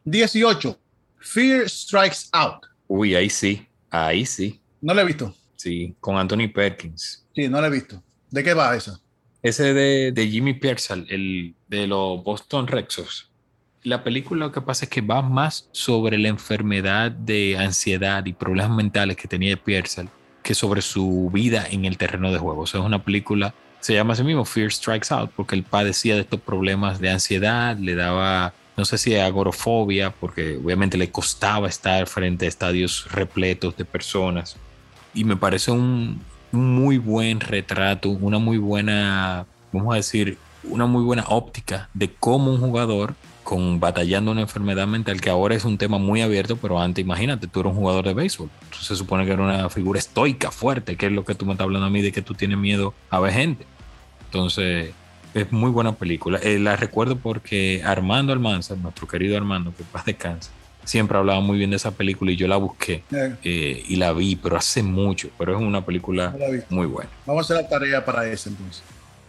18, 0.06 0.78
Fear 1.20 1.70
Strikes 1.70 2.28
Out. 2.32 2.66
Uy, 2.88 3.16
ahí 3.16 3.30
sí. 3.30 3.66
Ahí 3.89 4.25
sí. 4.25 4.60
No 4.82 4.94
la 4.94 5.01
he 5.01 5.06
visto. 5.06 5.34
Sí, 5.56 5.96
con 6.00 6.18
Anthony 6.18 6.48
Perkins. 6.54 7.25
Sí, 7.36 7.48
no 7.48 7.62
la 7.62 7.68
he 7.68 7.72
visto. 7.72 8.01
¿De 8.30 8.44
qué 8.44 8.54
va 8.54 8.75
esa? 8.75 9.00
Ese 9.42 9.74
de, 9.74 10.12
de 10.12 10.28
Jimmy 10.28 10.54
Pearsall, 10.54 11.06
el 11.10 11.56
de 11.68 11.88
los 11.88 12.24
Boston 12.24 12.68
Red 12.68 12.86
Sox. 12.89 13.30
La 13.84 14.04
película 14.04 14.48
lo 14.48 14.51
que 14.51 14.62
pasa 14.62 14.86
es 14.86 14.92
que 14.92 15.01
va 15.01 15.22
más 15.22 15.70
sobre 15.72 16.18
la 16.18 16.28
enfermedad 16.28 17.12
de 17.12 17.58
ansiedad 17.58 18.25
y 18.25 18.34
problemas 18.34 18.75
mentales 18.75 19.16
que 19.16 19.28
tenía 19.28 19.56
Pearsall 19.56 20.10
que 20.50 20.56
sobre 20.56 20.82
su 20.82 21.29
vida 21.32 21.68
en 21.70 21.86
el 21.86 22.00
terreno 22.00 22.32
de 22.32 22.39
juego. 22.39 22.62
O 22.62 22.65
sea, 22.65 22.79
es 22.79 22.86
una 22.88 23.03
película, 23.03 23.53
se 23.82 23.94
llama 23.94 24.13
así 24.13 24.24
mismo 24.24 24.46
Fear 24.46 24.72
Strikes 24.72 25.13
Out, 25.13 25.29
porque 25.36 25.53
él 25.53 25.62
padecía 25.62 26.15
de 26.15 26.22
estos 26.22 26.41
problemas 26.41 27.00
de 27.00 27.12
ansiedad, 27.12 27.77
le 27.77 27.94
daba, 27.94 28.56
no 28.75 28.84
sé 28.84 28.98
si 28.98 29.15
agorofobia, 29.15 30.10
porque 30.10 30.58
obviamente 30.58 30.98
le 30.98 31.12
costaba 31.12 31.68
estar 31.68 32.08
frente 32.08 32.48
a 32.48 32.50
estadios 32.50 33.06
repletos 33.12 33.77
de 33.77 33.86
personas. 33.86 34.58
Y 35.13 35.24
me 35.24 35.36
parece 35.36 35.70
un, 35.70 36.20
un 36.51 36.74
muy 36.74 36.98
buen 36.98 37.41
retrato, 37.41 38.10
una 38.10 38.39
muy 38.39 38.58
buena, 38.58 39.46
vamos 39.72 39.94
a 39.94 39.98
decir, 39.98 40.39
una 40.63 40.88
muy 40.88 41.03
buena 41.03 41.25
óptica 41.27 41.91
de 41.94 42.12
cómo 42.12 42.50
un 42.50 42.60
jugador 42.60 43.13
con 43.50 43.79
batallando 43.79 44.29
una 44.29 44.41
enfermedad 44.41 44.86
mental 44.86 45.20
que 45.20 45.32
ahora 45.32 45.56
es 45.56 45.65
un 45.65 45.79
tema 45.79 45.98
muy 45.98 46.22
abierto, 46.22 46.56
pero 46.58 46.79
antes 46.79 47.03
imagínate, 47.03 47.48
tú 47.48 47.62
eres 47.62 47.72
un 47.72 47.79
jugador 47.79 48.06
de 48.06 48.13
béisbol, 48.13 48.48
tú 48.70 48.77
se 48.77 48.96
supone 48.96 49.25
que 49.25 49.32
era 49.32 49.41
una 49.41 49.72
figura 49.72 49.98
estoica, 49.98 50.51
fuerte, 50.51 50.96
que 50.96 51.08
es 51.08 51.12
lo 51.12 51.25
que 51.25 51.34
tú 51.34 51.48
me 51.48 51.53
estás 51.53 51.65
hablando 51.65 51.88
a 51.88 51.89
mí 51.89 52.03
de 52.03 52.12
que 52.12 52.22
tú 52.22 52.36
tienes 52.36 52.60
miedo 52.60 52.94
a 53.10 53.20
ver 53.20 53.34
gente. 53.34 53.65
Entonces, 54.25 54.91
es 55.34 55.51
muy 55.51 55.72
buena 55.72 55.94
película. 55.94 56.38
Eh, 56.44 56.60
la 56.60 56.75
recuerdo 56.75 57.15
porque 57.15 57.82
Armando 57.84 58.34
Almanza, 58.34 58.75
nuestro 58.75 59.08
querido 59.08 59.36
Armando, 59.36 59.74
que 59.75 59.84
paz 59.84 60.06
descanse, 60.06 60.51
siempre 60.84 61.18
hablaba 61.18 61.39
muy 61.39 61.58
bien 61.58 61.72
de 61.72 61.77
esa 61.77 61.89
película 61.89 62.32
y 62.32 62.36
yo 62.36 62.48
la 62.48 62.58
busqué 62.58 63.03
Eh, 63.12 63.36
eh, 63.44 63.84
y 63.88 63.96
la 63.96 64.13
vi, 64.13 64.36
pero 64.36 64.58
hace 64.58 64.84
mucho, 64.84 65.32
pero 65.39 65.58
es 65.58 65.60
una 65.60 65.84
película 65.84 66.36
no 66.38 66.46
muy 66.70 66.86
buena. 66.86 67.10
Vamos 67.25 67.50
a 67.50 67.56
hacer 67.56 67.63
la 67.63 67.68
tarea 67.68 68.06
para 68.06 68.27
eso 68.27 68.50
entonces. 68.50 68.84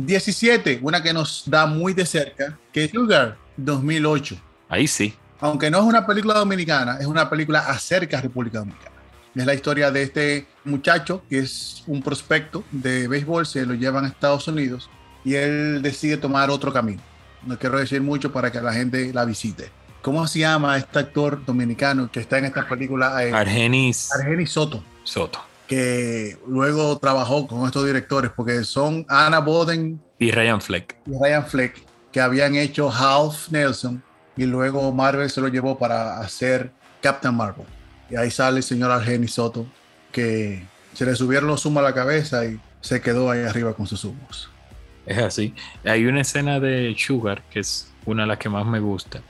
17, 0.07 0.81
una 0.83 1.03
que 1.03 1.13
nos 1.13 1.45
da 1.47 1.67
muy 1.67 1.93
de 1.93 2.07
cerca, 2.07 2.59
que 2.73 2.85
es 2.85 2.91
Sugar 2.91 3.37
2008. 3.57 4.37
Ahí 4.69 4.87
sí, 4.87 5.15
Aunque 5.41 5.71
no 5.71 5.79
es 5.79 5.85
una 5.85 6.07
película 6.07 6.35
dominicana, 6.35 6.99
es 7.01 7.07
una 7.07 7.29
película 7.29 7.61
acerca 7.61 8.17
de 8.17 8.23
República 8.25 8.59
Dominicana. 8.59 8.97
Es 9.35 9.47
la 9.47 9.55
historia 9.55 9.91
de 9.91 10.03
este 10.03 10.47
muchacho 10.65 11.23
que 11.29 11.39
es 11.39 11.83
un 11.87 12.03
prospecto 12.03 12.65
de 12.71 13.09
béisbol, 13.09 13.47
se 13.47 13.65
lo 13.65 13.75
llevan 13.75 14.05
a 14.05 14.09
Estados 14.09 14.49
Unidos 14.49 14.91
y 15.25 15.35
él 15.35 15.81
decide 15.83 16.17
tomar 16.17 16.51
otro 16.51 16.73
camino. 16.73 17.03
No 17.45 17.59
quiero 17.59 17.79
decir 17.79 18.03
mucho 18.03 18.33
para 18.33 18.51
que 18.53 18.61
la 18.61 18.73
gente 18.73 19.13
la 19.15 19.25
visite. 19.25 19.71
¿Cómo 20.03 20.27
se 20.27 20.41
llama 20.41 20.77
este 20.77 20.99
actor 20.99 21.45
dominicano 21.45 22.11
que 22.11 22.21
está 22.21 22.39
en 22.39 22.47
esta 22.47 22.67
película? 22.69 23.25
Eh, 23.25 23.33
Argenis 23.33 24.11
Argenis 24.15 24.51
Soto 24.51 24.83
Soto 25.05 25.50
que 25.71 26.37
luego 26.49 26.99
trabajó 26.99 27.47
con 27.47 27.65
estos 27.65 27.87
directores, 27.87 28.33
porque 28.35 28.65
son 28.65 29.07
Anna 29.09 29.39
Boden 29.39 30.03
y 30.19 30.33
Ryan 30.33 30.61
Fleck. 30.61 30.97
y 31.07 31.13
Ryan 31.17 31.47
Fleck, 31.47 31.81
que 32.11 32.21
habían 32.21 32.57
hecho 32.57 32.91
Half 32.91 33.53
Nelson, 33.53 34.03
y 34.37 34.47
luego 34.47 34.91
Marvel 34.93 35.31
se 35.31 35.41
lo 35.41 35.47
llevó 35.47 35.79
para 35.79 36.19
hacer 36.19 36.73
Captain 37.01 37.37
Marvel. 37.37 37.67
Y 38.11 38.17
ahí 38.17 38.33
sale 38.33 38.57
el 38.57 38.63
señor 38.65 38.91
Argenis 38.91 39.35
Soto, 39.35 39.65
que 40.11 40.67
se 40.93 41.07
le 41.07 41.15
subieron 41.15 41.47
los 41.47 41.65
humos 41.65 41.85
a 41.85 41.85
la 41.85 41.95
cabeza 41.95 42.45
y 42.45 42.59
se 42.81 43.01
quedó 43.01 43.31
ahí 43.31 43.43
arriba 43.43 43.73
con 43.73 43.87
sus 43.87 44.03
humos. 44.03 44.51
Es 45.07 45.19
así. 45.19 45.55
Hay 45.85 46.05
una 46.05 46.23
escena 46.23 46.59
de 46.59 46.97
Sugar, 46.99 47.45
que 47.49 47.61
es 47.61 47.93
una 48.07 48.25
de 48.25 48.27
las 48.27 48.39
que 48.39 48.49
más 48.49 48.67
me 48.67 48.81
gusta, 48.81 49.23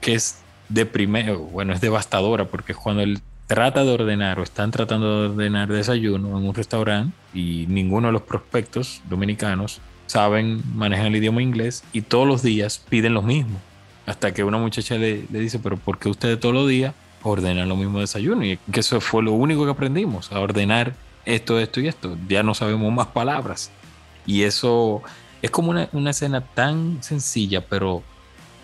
que 0.00 0.14
es 0.14 0.38
de 0.68 0.84
primero, 0.84 1.38
bueno, 1.38 1.72
es 1.72 1.80
devastadora 1.80 2.44
porque 2.46 2.72
es 2.72 2.78
cuando 2.78 3.04
él 3.04 3.22
trata 3.46 3.84
de 3.84 3.92
ordenar 3.92 4.40
o 4.40 4.42
están 4.42 4.70
tratando 4.70 5.22
de 5.22 5.28
ordenar 5.28 5.68
desayuno 5.68 6.38
en 6.38 6.46
un 6.46 6.54
restaurante 6.54 7.16
y 7.32 7.66
ninguno 7.68 8.08
de 8.08 8.12
los 8.12 8.22
prospectos 8.22 9.00
dominicanos 9.08 9.80
saben, 10.06 10.62
manejan 10.74 11.06
el 11.06 11.16
idioma 11.16 11.42
inglés 11.42 11.84
y 11.92 12.02
todos 12.02 12.26
los 12.26 12.42
días 12.42 12.84
piden 12.88 13.14
lo 13.14 13.22
mismo. 13.22 13.60
Hasta 14.06 14.32
que 14.32 14.44
una 14.44 14.58
muchacha 14.58 14.96
le, 14.96 15.26
dice, 15.30 15.58
pero 15.58 15.76
¿por 15.76 15.98
qué 15.98 16.08
ustedes 16.08 16.38
todos 16.38 16.54
los 16.54 16.68
días 16.68 16.94
ordenan 17.22 17.68
lo 17.68 17.76
mismo 17.76 18.00
desayuno? 18.00 18.44
Y 18.44 18.58
que 18.72 18.80
eso 18.80 19.00
fue 19.00 19.22
lo 19.22 19.32
único 19.32 19.64
que 19.64 19.72
aprendimos, 19.72 20.30
a 20.30 20.38
ordenar 20.38 20.94
esto, 21.24 21.58
esto 21.58 21.80
y 21.80 21.88
esto. 21.88 22.16
Ya 22.28 22.44
no 22.44 22.54
sabemos 22.54 22.92
más 22.92 23.08
palabras. 23.08 23.70
Y 24.24 24.42
eso 24.42 25.02
es 25.42 25.50
como 25.50 25.70
una, 25.70 25.88
una 25.92 26.10
escena 26.10 26.40
tan 26.40 27.02
sencilla, 27.02 27.66
pero 27.66 28.04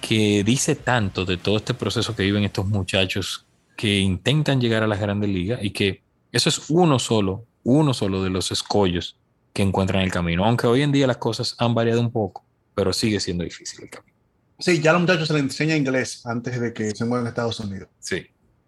que 0.00 0.44
dice 0.44 0.76
tanto 0.76 1.24
de 1.24 1.36
todo 1.36 1.56
este 1.56 1.74
proceso 1.74 2.14
que 2.14 2.22
viven 2.22 2.44
estos 2.44 2.66
muchachos 2.66 3.44
que 3.82 3.98
intentan 3.98 4.60
llegar 4.60 4.84
a 4.84 4.86
las 4.86 5.00
grandes 5.00 5.28
ligas 5.28 5.58
y 5.60 5.70
que 5.72 6.04
eso 6.30 6.48
es 6.48 6.70
uno 6.70 7.00
solo, 7.00 7.46
uno 7.64 7.92
solo 7.92 8.22
de 8.22 8.30
los 8.30 8.52
escollos 8.52 9.18
que 9.52 9.64
encuentran 9.64 10.02
el 10.04 10.12
camino. 10.12 10.44
Aunque 10.44 10.68
hoy 10.68 10.82
en 10.82 10.92
día 10.92 11.08
las 11.08 11.16
cosas 11.16 11.56
han 11.58 11.74
variado 11.74 12.00
un 12.00 12.12
poco, 12.12 12.44
pero 12.76 12.92
sigue 12.92 13.18
siendo 13.18 13.42
difícil 13.42 13.82
el 13.82 13.90
camino. 13.90 14.14
Sí, 14.60 14.80
ya 14.80 14.90
a 14.90 14.92
los 14.92 15.02
muchachos 15.02 15.26
se 15.26 15.34
les 15.34 15.42
enseña 15.42 15.74
inglés 15.74 16.24
antes 16.24 16.60
de 16.60 16.72
que 16.72 16.92
se 16.92 17.04
muevan 17.04 17.26
a 17.26 17.30
Estados 17.30 17.58
Unidos. 17.58 17.88
Sí, 17.98 18.24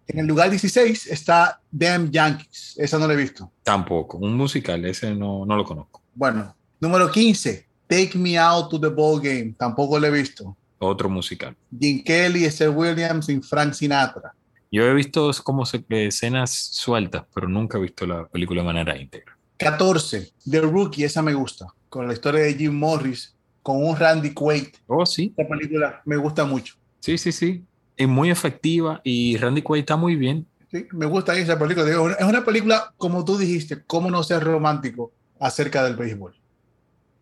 En 0.07 0.19
el 0.19 0.25
lugar 0.27 0.49
16 0.49 1.07
está 1.07 1.61
Damn 1.71 2.11
Yankees. 2.11 2.73
Esa 2.77 2.99
no 2.99 3.07
la 3.07 3.13
he 3.13 3.15
visto. 3.15 3.49
tampoco. 3.63 4.17
Un 4.17 4.33
musical, 4.35 4.83
ese 4.83 5.15
no, 5.15 5.45
no 5.45 5.55
lo 5.55 5.63
conozco. 5.63 6.01
Bueno, 6.13 6.53
número 6.81 7.09
15, 7.09 7.65
Take 7.87 8.17
Me 8.17 8.37
Out 8.37 8.69
to 8.69 8.81
the 8.81 8.89
Ball 8.89 9.21
Game. 9.21 9.55
Tampoco 9.57 9.97
lo 9.97 10.07
he 10.07 10.11
visto. 10.11 10.57
Otro 10.77 11.07
musical. 11.07 11.55
Jim 11.79 12.03
Kelly, 12.03 12.43
Esther 12.43 12.71
Williams 12.71 13.29
y 13.29 13.39
Frank 13.39 13.71
Sinatra. 13.71 14.35
Yo 14.75 14.83
he 14.83 14.93
visto 14.93 15.31
como 15.43 15.65
se- 15.65 15.85
escenas 15.89 16.51
sueltas, 16.51 17.23
pero 17.33 17.47
nunca 17.47 17.77
he 17.77 17.81
visto 17.81 18.05
la 18.05 18.27
película 18.27 18.61
de 18.61 18.65
manera 18.65 18.97
íntegra. 18.97 19.37
14, 19.57 20.33
The 20.49 20.59
Rookie, 20.61 21.03
esa 21.05 21.21
me 21.21 21.33
gusta. 21.33 21.67
Con 21.87 22.07
la 22.07 22.13
historia 22.13 22.41
de 22.41 22.53
Jim 22.55 22.73
Morris, 22.77 23.33
con 23.63 23.81
un 23.83 23.95
Randy 23.95 24.33
Quaid. 24.33 24.67
Oh, 24.87 25.05
sí, 25.05 25.33
Esta 25.37 25.47
película 25.49 26.01
me 26.05 26.17
gusta 26.17 26.43
mucho. 26.45 26.75
sí, 26.99 27.17
sí, 27.17 27.31
sí. 27.31 27.63
Es 27.95 28.07
muy 28.09 28.29
efectiva 28.29 28.99
y 29.05 29.37
Randy 29.37 29.61
Quaid 29.61 29.79
está 29.79 29.95
muy 29.95 30.17
bien. 30.17 30.45
Sí, 30.69 30.85
me 30.91 31.05
gusta 31.05 31.37
esa 31.37 31.57
película. 31.57 31.89
Es 32.19 32.25
una 32.25 32.43
película, 32.43 32.93
como 32.97 33.23
tú 33.23 33.37
dijiste, 33.37 33.81
cómo 33.87 34.11
no 34.11 34.21
ser 34.23 34.43
romántico 34.43 35.13
acerca 35.39 35.85
del 35.85 35.95
béisbol. 35.95 36.35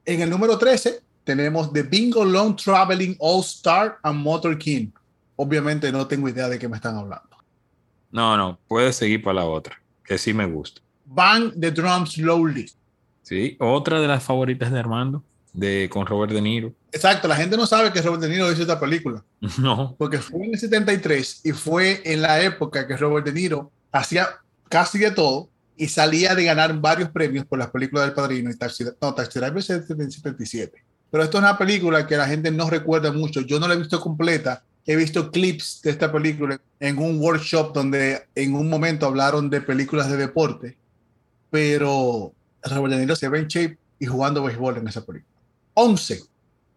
En 0.05 0.21
el 0.21 0.29
número 0.31 0.57
13 0.57 1.01
tenemos 1.23 1.71
The 1.71 1.83
Bingo 1.83 2.25
Long 2.25 2.55
Traveling 2.55 3.15
All 3.19 3.41
Star 3.41 3.99
and 4.01 4.19
Motor 4.23 4.57
King. 4.57 4.87
Obviamente 5.35 5.91
no 5.91 6.07
tengo 6.07 6.27
idea 6.27 6.49
de 6.49 6.57
qué 6.57 6.67
me 6.67 6.77
están 6.77 6.95
hablando. 6.97 7.29
No, 8.13 8.37
no, 8.37 8.59
puedes 8.67 8.95
seguir 8.95 9.23
para 9.23 9.41
la 9.41 9.45
otra, 9.45 9.81
que 10.05 10.19
sí 10.19 10.33
me 10.33 10.45
gusta. 10.45 10.81
Bang 11.03 11.51
the 11.59 11.71
Drum 11.71 12.05
Slowly. 12.05 12.71
Sí, 13.23 13.57
otra 13.59 13.99
de 13.99 14.07
las 14.07 14.23
favoritas 14.23 14.71
de 14.71 14.79
Armando, 14.79 15.23
de 15.51 15.89
con 15.91 16.05
Robert 16.05 16.31
De 16.31 16.39
Niro. 16.39 16.73
Exacto, 16.91 17.27
la 17.27 17.35
gente 17.35 17.57
no 17.57 17.65
sabe 17.65 17.91
que 17.91 18.03
Robert 18.03 18.21
De 18.21 18.29
Niro 18.29 18.51
hizo 18.51 18.61
esta 18.61 18.79
película. 18.79 19.23
No, 19.57 19.95
porque 19.97 20.19
fue 20.19 20.45
en 20.45 20.53
el 20.53 20.59
73 20.59 21.41
y 21.43 21.51
fue 21.53 22.01
en 22.05 22.21
la 22.21 22.39
época 22.41 22.87
que 22.87 22.95
Robert 22.95 23.25
De 23.25 23.33
Niro 23.33 23.71
hacía 23.91 24.29
casi 24.69 24.99
de 24.99 25.09
todo 25.09 25.49
y 25.75 25.87
salía 25.87 26.35
de 26.35 26.43
ganar 26.43 26.79
varios 26.79 27.09
premios 27.09 27.45
por 27.45 27.57
las 27.57 27.71
películas 27.71 28.05
del 28.05 28.13
Padrino 28.13 28.51
y 28.51 28.55
Taxi, 28.55 28.85
no, 29.01 29.13
Taxi 29.15 29.39
Driver 29.39 29.57
es 29.57 29.87
del 29.87 30.11
77. 30.11 30.83
Pero 31.09 31.23
esto 31.23 31.37
es 31.37 31.43
una 31.43 31.57
película 31.57 32.05
que 32.05 32.15
la 32.15 32.27
gente 32.27 32.51
no 32.51 32.69
recuerda 32.69 33.11
mucho. 33.11 33.41
Yo 33.41 33.59
no 33.59 33.67
la 33.67 33.73
he 33.73 33.77
visto 33.77 33.99
completa. 33.99 34.63
He 34.85 34.95
visto 34.95 35.31
clips 35.31 35.81
de 35.81 35.91
esta 35.91 36.11
película 36.11 36.59
en 36.79 36.97
un 36.97 37.19
workshop 37.19 37.73
donde 37.73 38.23
en 38.35 38.53
un 38.55 38.69
momento 38.69 39.05
hablaron 39.05 39.49
de 39.49 39.61
películas 39.61 40.09
de 40.09 40.17
deporte, 40.17 40.77
pero 41.49 42.33
Robert 42.63 42.93
De 42.93 42.99
Niro 42.99 43.15
se 43.15 43.29
ve 43.29 43.39
en 43.39 43.47
shape 43.47 43.77
y 43.99 44.05
jugando 44.05 44.43
béisbol 44.43 44.77
en 44.77 44.87
esa 44.87 45.05
película. 45.05 45.31
11. 45.75 46.23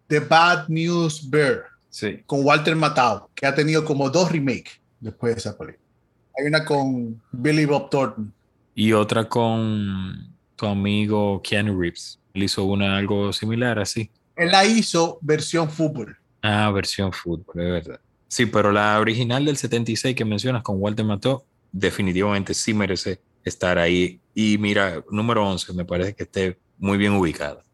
The 0.07 0.21
Bad 0.21 0.69
News 0.69 1.29
Bear 1.29 1.65
sí. 1.91 2.23
con 2.27 2.45
Walter 2.45 2.77
Matthau, 2.77 3.29
que 3.35 3.47
ha 3.47 3.55
tenido 3.55 3.85
como 3.85 4.09
dos 4.09 4.31
remakes 4.31 4.81
después 5.01 5.35
de 5.35 5.41
esa 5.41 5.59
película. 5.59 5.85
Hay 6.39 6.47
una 6.47 6.65
con 6.65 7.21
Billy 7.33 7.65
Bob 7.65 7.91
Thornton. 7.91 8.33
Y 8.75 8.93
otra 8.93 9.29
con 9.29 10.35
tu 10.55 10.67
amigo 10.67 11.41
Keanu 11.43 11.81
Reeves. 11.81 12.19
Él 12.35 12.45
hizo 12.45 12.65
una 12.65 12.99
algo 12.99 13.33
similar 13.33 13.79
así. 13.79 14.11
Él 14.37 14.53
la 14.53 14.65
hizo 14.65 15.19
versión 15.23 15.71
fútbol. 15.71 16.19
Ah, 16.49 16.71
versión 16.71 17.13
fútbol, 17.13 17.61
es 17.61 17.71
verdad. 17.71 18.01
Sí, 18.29 18.47
pero 18.47 18.71
la 18.71 19.01
original 19.01 19.45
del 19.45 19.57
76 19.57 20.15
que 20.15 20.25
mencionas 20.25 20.63
con 20.63 20.81
Walter 20.81 21.05
Matthau, 21.05 21.43
definitivamente 21.73 22.55
sí 22.55 22.73
merece 22.73 23.21
estar 23.45 23.79
ahí. 23.79 24.21
Y 24.33 24.57
mira, 24.59 25.03
número 25.11 25.45
11 25.45 25.73
me 25.73 25.85
parece 25.85 26.15
que 26.15 26.23
esté 26.23 26.57
muy 26.79 26.99
bien 26.99 27.15
ubicada. 27.15 27.65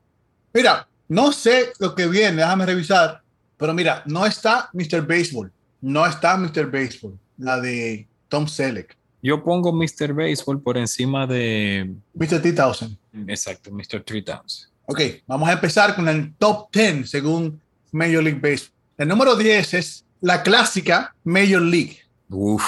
Mira, 0.54 0.88
no 1.06 1.32
sé 1.32 1.72
lo 1.80 1.94
que 1.94 2.06
viene, 2.06 2.38
déjame 2.38 2.64
revisar, 2.64 3.22
pero 3.58 3.74
mira, 3.74 4.02
no 4.06 4.24
está 4.24 4.70
Mr. 4.72 5.06
Baseball, 5.06 5.52
no 5.82 6.06
está 6.06 6.38
Mr. 6.38 6.70
Baseball, 6.70 7.18
la 7.36 7.60
de 7.60 8.06
Tom 8.28 8.46
Selleck, 8.46 8.96
Yo 9.22 9.44
pongo 9.44 9.70
Mr. 9.70 10.14
Baseball 10.14 10.62
por 10.62 10.78
encima 10.78 11.26
de... 11.26 11.94
Mr. 12.14 12.40
T-Thousand. 12.40 12.96
Exacto, 13.28 13.70
Mr. 13.70 14.02
3000. 14.02 14.72
Ok, 14.86 15.00
vamos 15.26 15.48
a 15.48 15.52
empezar 15.52 15.94
con 15.94 16.08
el 16.08 16.34
top 16.34 16.68
10 16.72 17.08
según 17.08 17.61
Major 17.92 18.22
League 18.22 18.40
Baseball. 18.40 18.72
El 18.98 19.08
número 19.08 19.36
10 19.36 19.74
es 19.74 20.04
la 20.20 20.42
clásica 20.42 21.14
Major 21.24 21.62
League. 21.62 21.98
Uf, 22.28 22.64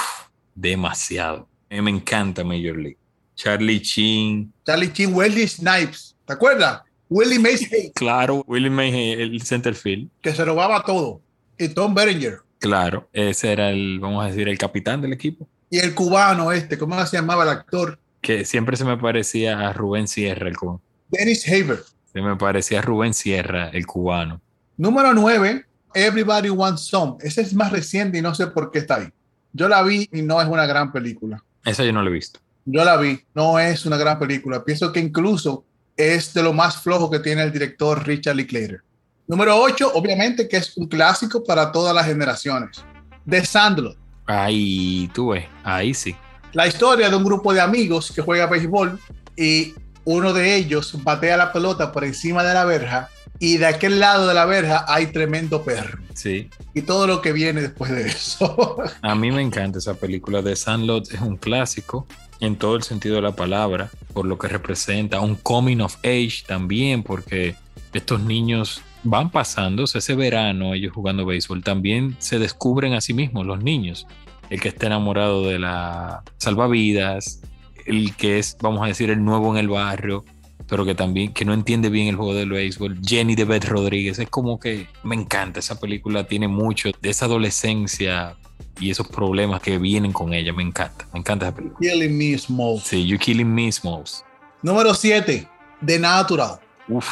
demasiado. 0.54 1.48
A 1.70 1.74
mí 1.74 1.82
me 1.82 1.90
encanta 1.90 2.44
Major 2.44 2.76
League. 2.76 2.98
Charlie 3.34 3.82
Chin, 3.82 4.52
Charlie 4.64 4.92
Chin, 4.92 5.12
Wesley 5.12 5.48
Snipes, 5.48 6.14
¿te 6.24 6.32
acuerdas? 6.32 6.82
Willie 7.08 7.38
Mays 7.38 7.68
claro. 7.94 8.44
Willie 8.46 8.70
Mays, 8.70 9.18
el 9.18 9.42
centerfield. 9.42 10.08
que 10.20 10.32
se 10.32 10.44
robaba 10.44 10.82
todo. 10.84 11.20
Y 11.58 11.68
Tom 11.68 11.94
Berenger. 11.94 12.38
Claro, 12.58 13.08
ese 13.12 13.52
era 13.52 13.70
el, 13.70 13.98
vamos 14.00 14.24
a 14.24 14.28
decir, 14.28 14.48
el 14.48 14.56
capitán 14.56 15.02
del 15.02 15.12
equipo. 15.12 15.48
Y 15.68 15.78
el 15.78 15.94
cubano 15.94 16.52
este, 16.52 16.78
¿cómo 16.78 17.04
se 17.06 17.16
llamaba 17.16 17.42
el 17.42 17.50
actor? 17.50 17.98
Que 18.20 18.44
siempre 18.44 18.76
se 18.76 18.84
me 18.84 18.96
parecía 18.96 19.68
a 19.68 19.72
Rubén 19.72 20.06
Sierra, 20.08 20.48
el 20.48 20.56
cubano. 20.56 20.80
Dennis 21.08 21.46
Haber. 21.48 21.82
Se 22.12 22.22
me 22.22 22.36
parecía 22.36 22.78
a 22.78 22.82
Rubén 22.82 23.12
Sierra, 23.14 23.68
el 23.70 23.84
cubano. 23.86 24.40
Número 24.76 25.14
9, 25.14 25.64
Everybody 25.94 26.50
Wants 26.50 26.82
Some. 26.82 27.16
Ese 27.20 27.42
es 27.42 27.54
más 27.54 27.70
reciente 27.70 28.18
y 28.18 28.22
no 28.22 28.34
sé 28.34 28.48
por 28.48 28.72
qué 28.72 28.80
está 28.80 28.96
ahí. 28.96 29.08
Yo 29.52 29.68
la 29.68 29.82
vi 29.84 30.08
y 30.12 30.22
no 30.22 30.42
es 30.42 30.48
una 30.48 30.66
gran 30.66 30.90
película. 30.90 31.44
Esa 31.64 31.84
yo 31.84 31.92
no 31.92 32.02
la 32.02 32.10
he 32.10 32.12
visto. 32.12 32.40
Yo 32.64 32.84
la 32.84 32.96
vi, 32.96 33.20
no 33.34 33.58
es 33.60 33.86
una 33.86 33.96
gran 33.96 34.18
película. 34.18 34.64
Pienso 34.64 34.92
que 34.92 34.98
incluso 34.98 35.64
es 35.96 36.34
de 36.34 36.42
lo 36.42 36.52
más 36.52 36.78
flojo 36.78 37.08
que 37.08 37.20
tiene 37.20 37.44
el 37.44 37.52
director 37.52 38.04
Richard 38.04 38.34
Linklater. 38.34 38.82
Número 39.28 39.56
8, 39.56 39.92
obviamente 39.94 40.48
que 40.48 40.56
es 40.56 40.76
un 40.76 40.88
clásico 40.88 41.44
para 41.44 41.70
todas 41.70 41.94
las 41.94 42.06
generaciones. 42.06 42.84
The 43.28 43.44
Sandlot. 43.44 43.96
Ahí 44.26 45.08
tú 45.14 45.28
ves, 45.28 45.46
ahí 45.62 45.94
sí. 45.94 46.16
La 46.52 46.66
historia 46.66 47.08
de 47.08 47.14
un 47.14 47.24
grupo 47.24 47.54
de 47.54 47.60
amigos 47.60 48.10
que 48.10 48.22
juega 48.22 48.46
béisbol 48.46 48.98
y 49.36 49.74
uno 50.04 50.32
de 50.32 50.56
ellos 50.56 50.98
batea 51.04 51.36
la 51.36 51.52
pelota 51.52 51.92
por 51.92 52.04
encima 52.04 52.42
de 52.42 52.54
la 52.54 52.64
verja 52.64 53.08
y 53.38 53.56
de 53.56 53.66
aquel 53.66 54.00
lado 54.00 54.28
de 54.28 54.34
la 54.34 54.44
verja 54.44 54.84
hay 54.88 55.06
tremendo 55.06 55.62
perro. 55.62 55.98
Sí. 56.14 56.48
Y 56.74 56.82
todo 56.82 57.06
lo 57.06 57.20
que 57.20 57.32
viene 57.32 57.60
después 57.60 57.90
de 57.90 58.06
eso. 58.06 58.76
A 59.02 59.14
mí 59.14 59.30
me 59.30 59.42
encanta 59.42 59.78
esa 59.78 59.94
película 59.94 60.42
de 60.42 60.56
Sandlot, 60.56 61.12
es 61.12 61.20
un 61.20 61.36
clásico 61.36 62.06
en 62.40 62.56
todo 62.56 62.76
el 62.76 62.82
sentido 62.82 63.16
de 63.16 63.22
la 63.22 63.32
palabra, 63.32 63.90
por 64.12 64.26
lo 64.26 64.38
que 64.38 64.48
representa 64.48 65.20
un 65.20 65.36
coming 65.36 65.80
of 65.80 65.96
age 66.04 66.44
también, 66.46 67.02
porque 67.02 67.54
estos 67.92 68.20
niños 68.22 68.82
van 69.02 69.30
pasándose 69.30 69.98
ese 69.98 70.14
verano, 70.14 70.74
ellos 70.74 70.92
jugando 70.92 71.26
béisbol, 71.26 71.62
también 71.62 72.16
se 72.18 72.38
descubren 72.38 72.94
a 72.94 73.00
sí 73.00 73.14
mismos 73.14 73.46
los 73.46 73.62
niños. 73.62 74.06
El 74.50 74.60
que 74.60 74.68
está 74.68 74.86
enamorado 74.86 75.46
de 75.46 75.58
la 75.58 76.22
salvavidas, 76.38 77.40
el 77.86 78.14
que 78.16 78.38
es, 78.38 78.56
vamos 78.60 78.82
a 78.82 78.86
decir, 78.86 79.10
el 79.10 79.24
nuevo 79.24 79.52
en 79.52 79.58
el 79.58 79.68
barrio, 79.68 80.24
pero 80.68 80.84
que 80.84 80.94
también 80.94 81.32
que 81.32 81.44
no 81.44 81.54
entiende 81.54 81.88
bien 81.88 82.08
el 82.08 82.16
juego 82.16 82.34
del 82.34 82.50
béisbol. 82.50 82.98
Jenny 83.04 83.34
de 83.34 83.44
Beth 83.44 83.66
Rodríguez, 83.66 84.18
es 84.18 84.28
como 84.28 84.58
que 84.58 84.86
me 85.02 85.14
encanta 85.14 85.60
esa 85.60 85.78
película, 85.78 86.24
tiene 86.24 86.48
mucho 86.48 86.90
de 87.00 87.10
esa 87.10 87.26
adolescencia 87.26 88.36
y 88.80 88.90
esos 88.90 89.06
problemas 89.08 89.60
que 89.60 89.78
vienen 89.78 90.12
con 90.12 90.32
ella, 90.32 90.52
me 90.52 90.62
encanta, 90.62 91.06
me 91.12 91.20
encanta 91.20 91.46
esa 91.46 91.54
película. 91.54 91.78
Killing 91.80 92.16
Me 92.16 92.38
Small. 92.38 92.80
Sí, 92.80 93.06
You 93.06 93.18
Killing 93.18 93.52
Me 93.52 93.70
Smalls. 93.70 94.24
Número 94.62 94.94
7, 94.94 95.48
The 95.84 95.98
Natural. 95.98 96.58
Uf, 96.88 97.08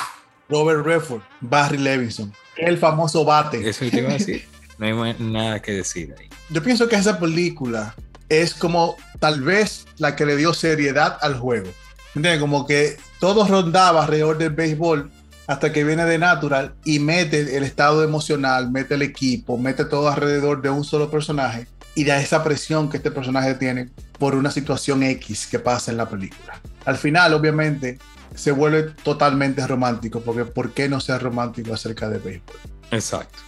Robert 0.48 0.84
Redford, 0.84 1.22
Barry 1.40 1.78
Levinson, 1.78 2.32
el 2.56 2.78
famoso 2.78 3.24
bate. 3.24 3.68
eso 3.68 3.84
te 3.88 3.98
iba 3.98 4.10
a 4.10 4.14
decir. 4.14 4.44
No 4.78 5.04
hay 5.04 5.14
nada 5.20 5.62
que 5.62 5.70
decir 5.70 6.12
ahí. 6.18 6.28
Yo 6.50 6.60
pienso 6.60 6.88
que 6.88 6.96
esa 6.96 7.20
película 7.20 7.94
es 8.28 8.52
como 8.52 8.96
tal 9.20 9.40
vez 9.42 9.86
la 9.98 10.16
que 10.16 10.26
le 10.26 10.34
dio 10.34 10.54
seriedad 10.54 11.18
al 11.20 11.38
juego. 11.38 11.68
¿Entiendes? 12.16 12.40
Como 12.40 12.66
que 12.66 12.96
todo 13.22 13.46
rondaba 13.46 14.02
alrededor 14.02 14.36
del 14.36 14.50
béisbol 14.50 15.08
hasta 15.46 15.72
que 15.72 15.84
viene 15.84 16.04
de 16.06 16.18
Natural 16.18 16.74
y 16.84 16.98
mete 16.98 17.56
el 17.56 17.62
estado 17.62 18.02
emocional, 18.02 18.72
mete 18.72 18.94
el 18.94 19.02
equipo, 19.02 19.56
mete 19.56 19.84
todo 19.84 20.08
alrededor 20.08 20.60
de 20.60 20.70
un 20.70 20.82
solo 20.82 21.08
personaje 21.08 21.68
y 21.94 22.02
da 22.02 22.20
esa 22.20 22.42
presión 22.42 22.90
que 22.90 22.96
este 22.96 23.12
personaje 23.12 23.54
tiene 23.54 23.90
por 24.18 24.34
una 24.34 24.50
situación 24.50 25.04
X 25.04 25.46
que 25.46 25.60
pasa 25.60 25.92
en 25.92 25.98
la 25.98 26.08
película. 26.08 26.60
Al 26.84 26.96
final, 26.96 27.32
obviamente, 27.34 28.00
se 28.34 28.50
vuelve 28.50 28.90
totalmente 29.04 29.64
romántico, 29.68 30.20
porque 30.20 30.44
¿por 30.44 30.72
qué 30.72 30.88
no 30.88 30.98
ser 30.98 31.22
romántico 31.22 31.72
acerca 31.72 32.10
de 32.10 32.18
béisbol? 32.18 32.56
Exacto. 32.90 33.38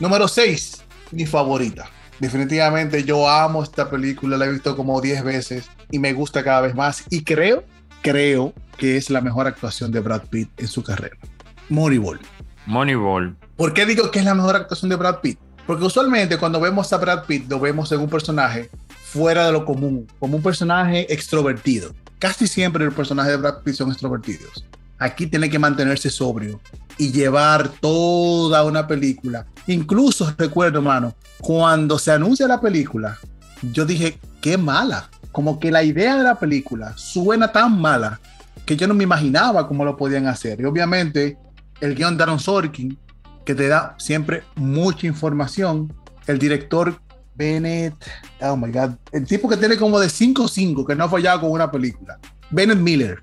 Número 0.00 0.26
6, 0.26 0.82
mi 1.12 1.24
favorita. 1.24 1.88
Definitivamente 2.18 3.04
yo 3.04 3.28
amo 3.28 3.62
esta 3.62 3.88
película, 3.88 4.36
la 4.36 4.46
he 4.46 4.50
visto 4.50 4.74
como 4.74 5.00
10 5.00 5.22
veces 5.22 5.66
y 5.92 6.00
me 6.00 6.12
gusta 6.12 6.42
cada 6.42 6.62
vez 6.62 6.74
más 6.74 7.04
y 7.10 7.22
creo, 7.22 7.62
creo 8.04 8.52
que 8.76 8.98
es 8.98 9.08
la 9.08 9.22
mejor 9.22 9.46
actuación 9.46 9.90
de 9.90 10.00
Brad 10.00 10.24
Pitt 10.28 10.50
en 10.58 10.68
su 10.68 10.84
carrera. 10.84 11.16
Moneyball. 11.70 12.20
Moneyball. 12.66 13.34
¿Por 13.56 13.72
qué 13.72 13.86
digo 13.86 14.10
que 14.10 14.18
es 14.18 14.26
la 14.26 14.34
mejor 14.34 14.54
actuación 14.54 14.90
de 14.90 14.96
Brad 14.96 15.20
Pitt? 15.20 15.38
Porque 15.66 15.84
usualmente 15.84 16.36
cuando 16.36 16.60
vemos 16.60 16.92
a 16.92 16.98
Brad 16.98 17.24
Pitt 17.24 17.48
lo 17.48 17.58
vemos 17.58 17.90
en 17.92 18.00
un 18.00 18.10
personaje 18.10 18.68
fuera 19.04 19.46
de 19.46 19.52
lo 19.52 19.64
común, 19.64 20.06
como 20.18 20.36
un 20.36 20.42
personaje 20.42 21.10
extrovertido. 21.12 21.94
Casi 22.18 22.46
siempre 22.46 22.84
los 22.84 22.92
personajes 22.92 23.32
de 23.32 23.38
Brad 23.38 23.62
Pitt 23.62 23.74
son 23.74 23.90
extrovertidos. 23.90 24.66
Aquí 24.98 25.26
tiene 25.26 25.48
que 25.48 25.58
mantenerse 25.58 26.10
sobrio 26.10 26.60
y 26.98 27.10
llevar 27.10 27.68
toda 27.80 28.64
una 28.64 28.86
película. 28.86 29.46
Incluso 29.66 30.30
recuerdo, 30.36 30.80
hermano, 30.80 31.14
cuando 31.40 31.98
se 31.98 32.12
anuncia 32.12 32.46
la 32.46 32.60
película, 32.60 33.18
yo 33.72 33.84
dije, 33.84 34.18
qué 34.40 34.56
mala. 34.56 35.10
Como 35.32 35.58
que 35.58 35.70
la 35.70 35.82
idea 35.82 36.16
de 36.16 36.22
la 36.22 36.38
película 36.38 36.92
suena 36.96 37.50
tan 37.50 37.80
mala 37.80 38.20
que 38.66 38.76
yo 38.76 38.86
no 38.86 38.94
me 38.94 39.04
imaginaba 39.04 39.66
cómo 39.66 39.84
lo 39.84 39.96
podían 39.96 40.26
hacer. 40.26 40.60
Y 40.60 40.64
obviamente 40.64 41.38
el 41.80 41.94
guion 41.94 42.16
de 42.16 42.22
Aaron 42.22 42.38
Sorkin, 42.38 42.98
que 43.44 43.54
te 43.54 43.68
da 43.68 43.94
siempre 43.98 44.42
mucha 44.54 45.06
información. 45.06 45.92
El 46.26 46.38
director 46.38 46.98
Bennett, 47.34 47.94
oh 48.40 48.56
my 48.56 48.70
God, 48.70 48.92
el 49.12 49.26
tipo 49.26 49.48
que 49.48 49.56
tiene 49.56 49.76
como 49.76 49.98
de 49.98 50.06
5-5, 50.06 50.86
que 50.86 50.94
no 50.94 51.04
ha 51.04 51.08
fallado 51.08 51.40
con 51.40 51.50
una 51.50 51.70
película. 51.70 52.18
Bennett 52.50 52.78
Miller. 52.78 53.20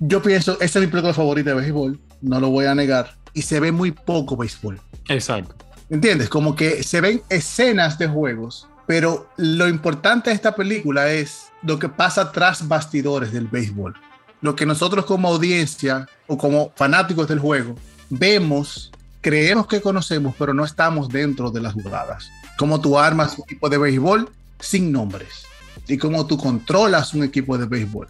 Yo 0.00 0.20
pienso, 0.20 0.60
esa 0.60 0.78
es 0.80 0.84
mi 0.84 0.90
película 0.90 1.14
favorita 1.14 1.50
de 1.50 1.56
béisbol, 1.56 2.00
no 2.20 2.40
lo 2.40 2.50
voy 2.50 2.66
a 2.66 2.74
negar. 2.74 3.16
Y 3.32 3.42
se 3.42 3.60
ve 3.60 3.70
muy 3.70 3.92
poco 3.92 4.36
béisbol. 4.36 4.80
Exacto. 5.08 5.54
¿Entiendes? 5.88 6.28
Como 6.28 6.56
que 6.56 6.82
se 6.82 7.00
ven 7.00 7.22
escenas 7.28 7.96
de 7.98 8.08
juegos, 8.08 8.68
pero 8.86 9.28
lo 9.36 9.68
importante 9.68 10.30
de 10.30 10.36
esta 10.36 10.54
película 10.54 11.10
es 11.10 11.46
lo 11.62 11.78
que 11.78 11.88
pasa 11.88 12.32
tras 12.32 12.68
bastidores 12.68 13.32
del 13.32 13.48
béisbol. 13.48 13.94
Lo 14.40 14.54
que 14.54 14.66
nosotros 14.66 15.06
como 15.06 15.28
audiencia 15.28 16.06
o 16.26 16.36
como 16.36 16.72
fanáticos 16.76 17.26
del 17.28 17.38
juego 17.38 17.74
vemos, 18.10 18.92
creemos 19.20 19.66
que 19.66 19.80
conocemos, 19.80 20.34
pero 20.38 20.52
no 20.52 20.64
estamos 20.64 21.08
dentro 21.08 21.50
de 21.50 21.62
las 21.62 21.72
jugadas. 21.72 22.28
Cómo 22.58 22.80
tú 22.80 22.98
armas 22.98 23.38
un 23.38 23.44
equipo 23.44 23.68
de 23.68 23.78
béisbol 23.78 24.28
sin 24.60 24.92
nombres 24.92 25.46
y 25.88 25.96
cómo 25.96 26.26
tú 26.26 26.36
controlas 26.36 27.14
un 27.14 27.24
equipo 27.24 27.56
de 27.56 27.66
béisbol. 27.66 28.08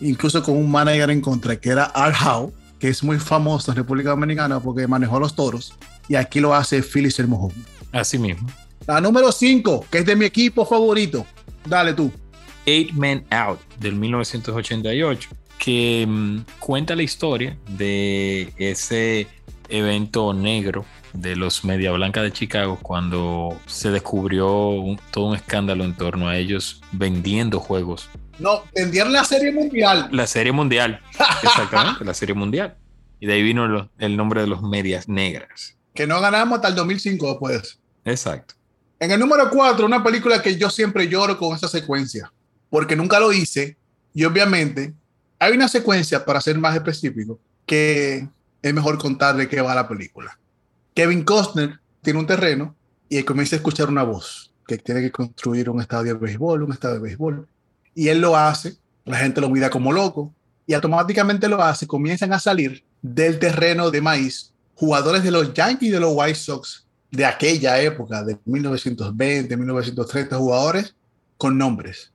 Incluso 0.00 0.42
con 0.42 0.56
un 0.56 0.70
manager 0.70 1.10
en 1.10 1.20
contra 1.20 1.56
que 1.56 1.70
era 1.70 1.84
Al 1.84 2.12
Howe, 2.14 2.52
que 2.78 2.88
es 2.88 3.02
muy 3.02 3.18
famoso 3.18 3.70
en 3.70 3.76
República 3.76 4.10
Dominicana 4.10 4.60
porque 4.60 4.86
manejó 4.86 5.16
a 5.16 5.20
los 5.20 5.34
toros 5.34 5.74
y 6.08 6.14
aquí 6.14 6.40
lo 6.40 6.54
hace 6.54 6.82
Philly 6.82 7.10
Sermojón. 7.10 7.52
Así 7.92 8.18
mismo. 8.18 8.48
La 8.86 9.00
número 9.00 9.30
5, 9.32 9.86
que 9.90 9.98
es 9.98 10.06
de 10.06 10.16
mi 10.16 10.24
equipo 10.24 10.64
favorito. 10.66 11.26
Dale 11.66 11.94
tú. 11.94 12.10
Eight 12.66 12.92
Men 12.92 13.24
Out 13.30 13.60
del 13.78 13.94
1988, 13.96 15.30
que 15.58 16.04
mm, 16.08 16.38
cuenta 16.58 16.94
la 16.94 17.02
historia 17.02 17.56
de 17.68 18.52
ese 18.58 19.26
evento 19.68 20.32
negro 20.34 20.84
de 21.12 21.36
los 21.36 21.64
Media 21.64 21.92
Blanca 21.92 22.22
de 22.22 22.32
Chicago 22.32 22.78
cuando 22.80 23.58
se 23.66 23.90
descubrió 23.90 24.68
un- 24.70 24.98
todo 25.10 25.26
un 25.26 25.36
escándalo 25.36 25.84
en 25.84 25.94
torno 25.96 26.28
a 26.28 26.36
ellos 26.36 26.80
vendiendo 26.92 27.60
juegos. 27.60 28.08
No, 28.38 28.62
vendieron 28.74 29.12
la 29.12 29.24
serie 29.24 29.52
mundial. 29.52 30.08
La 30.10 30.26
Serie 30.26 30.52
Mundial, 30.52 31.00
exactamente, 31.42 32.04
la 32.04 32.14
Serie 32.14 32.34
Mundial. 32.34 32.76
Y 33.20 33.26
de 33.26 33.34
ahí 33.34 33.42
vino 33.42 33.68
lo- 33.68 33.90
el 33.98 34.16
nombre 34.16 34.40
de 34.40 34.46
los 34.46 34.62
Medias 34.62 35.08
Negras. 35.08 35.76
Que 35.94 36.06
no 36.06 36.20
ganamos 36.20 36.56
hasta 36.56 36.68
el 36.68 36.74
2005 36.74 37.28
después. 37.28 37.78
Exacto. 38.04 38.54
En 39.02 39.10
el 39.10 39.18
número 39.18 39.50
4, 39.50 39.84
una 39.84 40.04
película 40.04 40.40
que 40.40 40.56
yo 40.56 40.70
siempre 40.70 41.08
lloro 41.08 41.36
con 41.36 41.56
esa 41.56 41.66
secuencia, 41.66 42.32
porque 42.70 42.94
nunca 42.94 43.18
lo 43.18 43.32
hice. 43.32 43.76
Y 44.14 44.22
obviamente 44.22 44.94
hay 45.40 45.54
una 45.54 45.66
secuencia, 45.66 46.24
para 46.24 46.40
ser 46.40 46.56
más 46.56 46.76
específico, 46.76 47.40
que 47.66 48.28
es 48.62 48.72
mejor 48.72 48.98
contar 48.98 49.36
de 49.36 49.48
qué 49.48 49.60
va 49.60 49.74
la 49.74 49.88
película. 49.88 50.38
Kevin 50.94 51.24
Costner 51.24 51.80
tiene 52.00 52.20
un 52.20 52.28
terreno 52.28 52.76
y 53.08 53.20
comienza 53.24 53.56
a 53.56 53.58
escuchar 53.58 53.88
una 53.88 54.04
voz 54.04 54.52
que 54.68 54.78
tiene 54.78 55.00
que 55.00 55.10
construir 55.10 55.68
un 55.68 55.80
estadio 55.80 56.14
de 56.14 56.20
béisbol, 56.20 56.62
un 56.62 56.72
estadio 56.72 56.94
de 56.94 57.00
béisbol. 57.00 57.48
Y 57.96 58.06
él 58.06 58.20
lo 58.20 58.36
hace, 58.36 58.76
la 59.04 59.16
gente 59.16 59.40
lo 59.40 59.50
mira 59.50 59.68
como 59.68 59.92
loco 59.92 60.32
y 60.64 60.74
automáticamente 60.74 61.48
lo 61.48 61.60
hace, 61.60 61.88
comienzan 61.88 62.32
a 62.32 62.38
salir 62.38 62.84
del 63.02 63.40
terreno 63.40 63.90
de 63.90 64.00
maíz 64.00 64.52
jugadores 64.76 65.24
de 65.24 65.32
los 65.32 65.52
Yankees 65.52 65.88
y 65.88 65.92
de 65.92 65.98
los 65.98 66.12
White 66.14 66.38
Sox 66.38 66.86
de 67.12 67.26
aquella 67.26 67.80
época, 67.80 68.24
de 68.24 68.38
1920, 68.44 69.56
1930, 69.56 70.36
jugadores 70.36 70.94
con 71.36 71.56
nombres. 71.56 72.10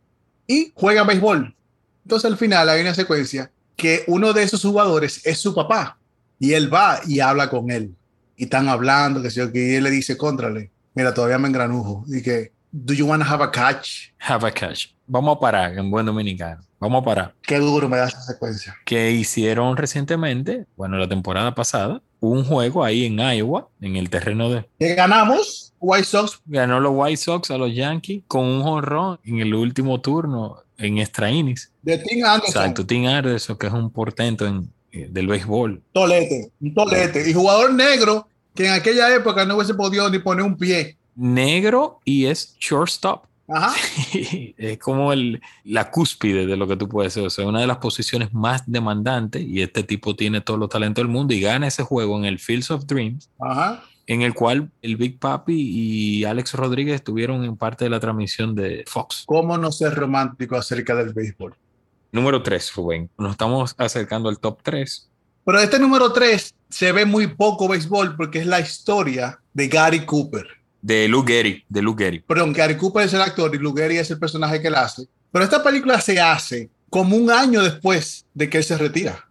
Y 0.48 0.72
juegan 0.76 1.08
béisbol. 1.08 1.56
Entonces 2.04 2.30
al 2.30 2.38
final 2.38 2.68
hay 2.68 2.82
una 2.82 2.96
secuencia 2.96 3.52
que 3.76 4.04
uno 4.08 4.34
de 4.34 4.44
esos 4.44 4.62
jugadores 4.62 5.26
es 5.26 5.40
su 5.40 5.54
papá. 5.54 5.98
Y 6.40 6.54
él 6.54 6.74
va 6.74 7.00
y 7.08 7.20
habla 7.20 7.50
con 7.50 7.70
él. 7.70 7.96
Y 8.36 8.46
están 8.46 8.68
hablando, 8.70 9.22
que 9.22 9.30
sé 9.30 9.40
yo, 9.40 9.52
que 9.52 9.78
él 9.78 9.84
le 9.84 9.92
dice, 9.92 10.18
contrale, 10.18 10.72
mira, 10.94 11.14
todavía 11.14 11.38
me 11.38 11.48
engranujo. 11.48 12.04
Y 12.08 12.22
que, 12.24 12.52
do 12.72 12.94
you 12.94 13.06
want 13.06 13.24
to 13.24 13.30
have 13.30 13.44
a 13.44 13.52
catch? 13.52 14.10
Have 14.20 14.48
a 14.48 14.52
catch. 14.52 14.88
Vamos 15.06 15.38
a 15.38 15.40
parar 15.40 15.78
en 15.78 15.92
buen 15.92 16.06
dominicano. 16.06 16.64
Vamos 16.80 17.02
a 17.02 17.06
parar. 17.06 17.36
Qué 17.42 17.58
duro 17.60 17.88
me 17.88 17.98
da 17.98 18.08
esa 18.08 18.22
secuencia. 18.22 18.76
Que 18.86 19.12
hicieron 19.12 19.78
recientemente, 19.78 20.66
bueno, 20.76 20.98
la 20.98 21.08
temporada 21.08 21.54
pasada, 21.56 22.02
un 22.20 22.44
juego 22.44 22.84
ahí 22.84 23.06
en 23.06 23.20
Iowa, 23.20 23.68
en 23.82 23.96
el 23.96 24.10
terreno 24.10 24.50
de. 24.50 24.66
Que 24.80 24.96
ganamos, 24.96 25.74
White 25.80 26.06
Sox, 26.06 26.40
Ganó 26.46 26.80
los 26.80 26.92
White 26.96 27.18
Sox 27.18 27.52
a 27.52 27.58
los 27.58 27.74
Yankees 27.74 28.24
con 28.28 28.46
un 28.46 28.64
jonrón 28.64 29.20
en 29.24 29.40
el 29.40 29.54
último 29.54 30.02
turno 30.02 30.64
en 30.78 30.98
extra 31.00 31.32
innings. 31.32 31.72
de 31.82 31.98
Tim 31.98 32.26
Anderson. 32.26 32.62
Exacto, 32.62 32.86
Tim 32.86 33.06
Anderson, 33.08 33.58
que 33.58 33.68
es 33.68 33.74
un 33.74 33.90
portento 33.90 34.46
en, 34.46 34.70
eh, 34.92 35.08
del 35.10 35.28
béisbol. 35.28 35.82
Tolete, 35.92 36.52
un 36.62 36.74
tolete. 36.74 37.30
Y 37.30 37.34
jugador 37.34 37.74
negro 37.74 38.28
que 38.54 38.68
en 38.68 38.74
aquella 38.74 39.14
época 39.16 39.46
no 39.46 39.56
hubiese 39.56 39.74
podido 39.74 40.10
ni 40.10 40.20
poner 40.20 40.44
un 40.44 40.58
pie. 40.58 40.98
Negro 41.16 42.00
y 42.06 42.26
es 42.26 42.56
shortstop. 42.60 43.26
Ajá. 43.48 43.74
es 44.58 44.78
como 44.80 45.14
el, 45.14 45.42
la 45.64 45.90
cúspide 45.90 46.46
de 46.46 46.58
lo 46.58 46.68
que 46.68 46.76
tú 46.76 46.90
puedes 46.90 47.14
ser. 47.14 47.26
O 47.26 47.30
sea, 47.30 47.48
una 47.48 47.62
de 47.62 47.68
las 47.68 47.78
posiciones 47.78 48.34
más 48.34 48.64
demandantes 48.66 49.42
y 49.42 49.62
este 49.62 49.84
tipo 49.84 50.16
tiene 50.16 50.42
todos 50.42 50.60
los 50.60 50.70
talentos 50.70 51.04
del 51.04 51.12
mundo 51.12 51.34
y 51.34 51.42
gana 51.42 51.68
ese 51.68 51.84
juego 51.84 52.18
en 52.18 52.26
el 52.26 52.40
Fields 52.40 52.72
of 52.72 52.86
Dreams, 52.86 53.30
Ajá. 53.40 53.84
en 54.06 54.22
el 54.22 54.34
cual 54.34 54.70
el 54.82 54.98
Big 54.98 55.20
Papi 55.20 55.54
y 55.56 56.26
Alex 56.26 56.54
Rodríguez 56.54 56.96
estuvieron 56.96 57.44
en 57.46 57.56
parte 57.56 57.86
de 57.86 57.90
la 57.90 58.00
transmisión 58.00 58.54
de 58.54 58.84
Fox. 58.88 59.24
¿Cómo 59.26 59.58
no 59.58 59.72
ser 59.72 59.94
romántico 59.96 60.56
acerca 60.56 60.96
del 60.96 61.14
béisbol? 61.14 61.56
Número 62.12 62.42
3, 62.42 62.74
Rubén. 62.76 63.10
Nos 63.18 63.32
estamos 63.32 63.76
acercando 63.78 64.30
al 64.30 64.40
top 64.40 64.60
3. 64.64 65.10
Pero 65.46 65.60
este 65.60 65.80
número 65.80 66.12
3 66.12 66.54
se 66.70 66.92
ve 66.92 67.06
muy 67.06 67.28
poco 67.28 67.70
béisbol 67.70 68.16
porque 68.18 68.40
es 68.40 68.46
la 68.46 68.60
historia 68.60 69.40
de 69.54 69.68
Gary 69.70 70.06
Cooper. 70.06 70.46
De 70.82 71.08
Lou 71.08 71.24
Gehrig, 71.24 71.66
de 71.68 71.82
Lou 71.82 71.96
Gehrig. 71.96 72.24
Perdón, 72.24 72.54
Gary 72.54 72.78
Cooper 72.78 73.06
es 73.06 73.14
el 73.14 73.22
actor 73.22 73.54
y 73.54 73.58
Lou 73.58 73.74
Gehrig 73.74 74.00
es 74.00 74.12
el 74.12 74.20
personaje 74.20 74.62
que 74.62 74.68
él 74.68 74.76
hace. 74.76 75.08
Pero 75.32 75.44
esta 75.44 75.64
película 75.64 76.00
se 76.00 76.20
hace 76.20 76.70
como 76.90 77.16
un 77.16 77.30
año 77.30 77.62
después 77.62 78.26
de 78.34 78.50
que 78.50 78.60
él 78.60 78.64
se 78.64 78.78
retira. 78.78 79.28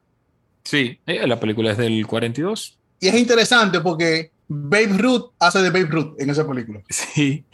Sí, 0.64 0.98
eh, 1.06 1.26
la 1.26 1.38
película 1.38 1.70
es 1.70 1.78
del 1.78 2.06
42. 2.06 2.78
Y 3.00 3.09
es 3.09 3.14
interesante 3.14 3.80
porque 3.80 4.30
Babe 4.48 4.98
Ruth 4.98 5.32
hace 5.38 5.61
de 5.61 5.70
Babe 5.70 5.87
Ruth 5.87 6.20
en 6.20 6.30
esa 6.30 6.46
película. 6.46 6.80
Sí, 6.88 7.44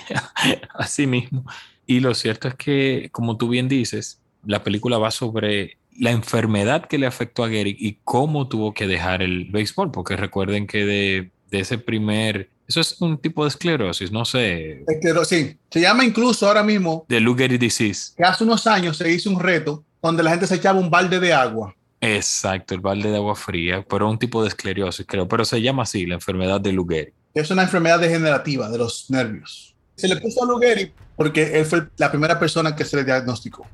así 0.74 1.06
mismo. 1.06 1.44
Y 1.86 2.00
lo 2.00 2.14
cierto 2.14 2.48
es 2.48 2.54
que, 2.54 3.08
como 3.12 3.36
tú 3.36 3.48
bien 3.48 3.68
dices, 3.68 4.20
la 4.44 4.62
película 4.62 4.98
va 4.98 5.10
sobre 5.10 5.76
la 5.98 6.10
enfermedad 6.10 6.86
que 6.86 6.98
le 6.98 7.06
afectó 7.06 7.44
a 7.44 7.48
Gehrig 7.48 7.76
y 7.78 7.98
cómo 8.04 8.48
tuvo 8.48 8.72
que 8.72 8.86
dejar 8.86 9.22
el 9.22 9.46
béisbol, 9.50 9.90
porque 9.90 10.16
recuerden 10.16 10.66
que 10.66 10.84
de, 10.84 11.30
de 11.50 11.60
ese 11.60 11.78
primer, 11.78 12.48
eso 12.76 12.80
es 12.94 13.00
un 13.00 13.18
tipo 13.18 13.44
de 13.44 13.48
esclerosis, 13.48 14.10
no 14.10 14.24
sé, 14.24 14.84
Es 14.86 14.98
que, 15.00 15.24
sí, 15.24 15.56
se 15.70 15.80
llama 15.80 16.04
incluso 16.04 16.46
ahora 16.46 16.62
mismo 16.62 17.04
de 17.08 17.20
Lou 17.20 17.36
Gehrig 17.36 17.58
disease. 17.60 18.12
que 18.16 18.24
hace 18.24 18.44
unos 18.44 18.66
años 18.66 18.96
se 18.96 19.10
hizo 19.12 19.30
un 19.30 19.40
reto 19.40 19.84
donde 20.00 20.22
la 20.22 20.30
gente 20.30 20.46
se 20.46 20.56
echaba 20.56 20.78
un 20.80 20.90
balde 20.90 21.20
de 21.20 21.32
agua. 21.32 21.74
Exacto, 22.00 22.74
el 22.74 22.80
balde 22.80 23.10
de 23.10 23.16
agua 23.16 23.36
fría, 23.36 23.84
pero 23.88 24.10
un 24.10 24.18
tipo 24.18 24.42
de 24.42 24.48
esclerosis, 24.48 25.06
creo, 25.06 25.28
pero 25.28 25.44
se 25.44 25.62
llama 25.62 25.84
así, 25.84 26.04
la 26.06 26.14
enfermedad 26.14 26.60
de 26.60 26.72
Lou 26.72 26.86
Gehrig. 26.86 27.14
Es 27.34 27.50
una 27.50 27.62
enfermedad 27.62 28.00
degenerativa 28.00 28.68
de 28.68 28.78
los 28.78 29.08
nervios. 29.10 29.74
Se 29.94 30.08
le 30.08 30.16
puso 30.16 30.42
a 30.42 30.46
Lou 30.46 30.58
Gehrig 30.58 30.92
porque 31.16 31.58
él 31.60 31.64
fue 31.66 31.88
la 31.96 32.10
primera 32.10 32.38
persona 32.40 32.74
que 32.74 32.84
se 32.84 32.96
le 32.96 33.04
diagnosticó. 33.04 33.66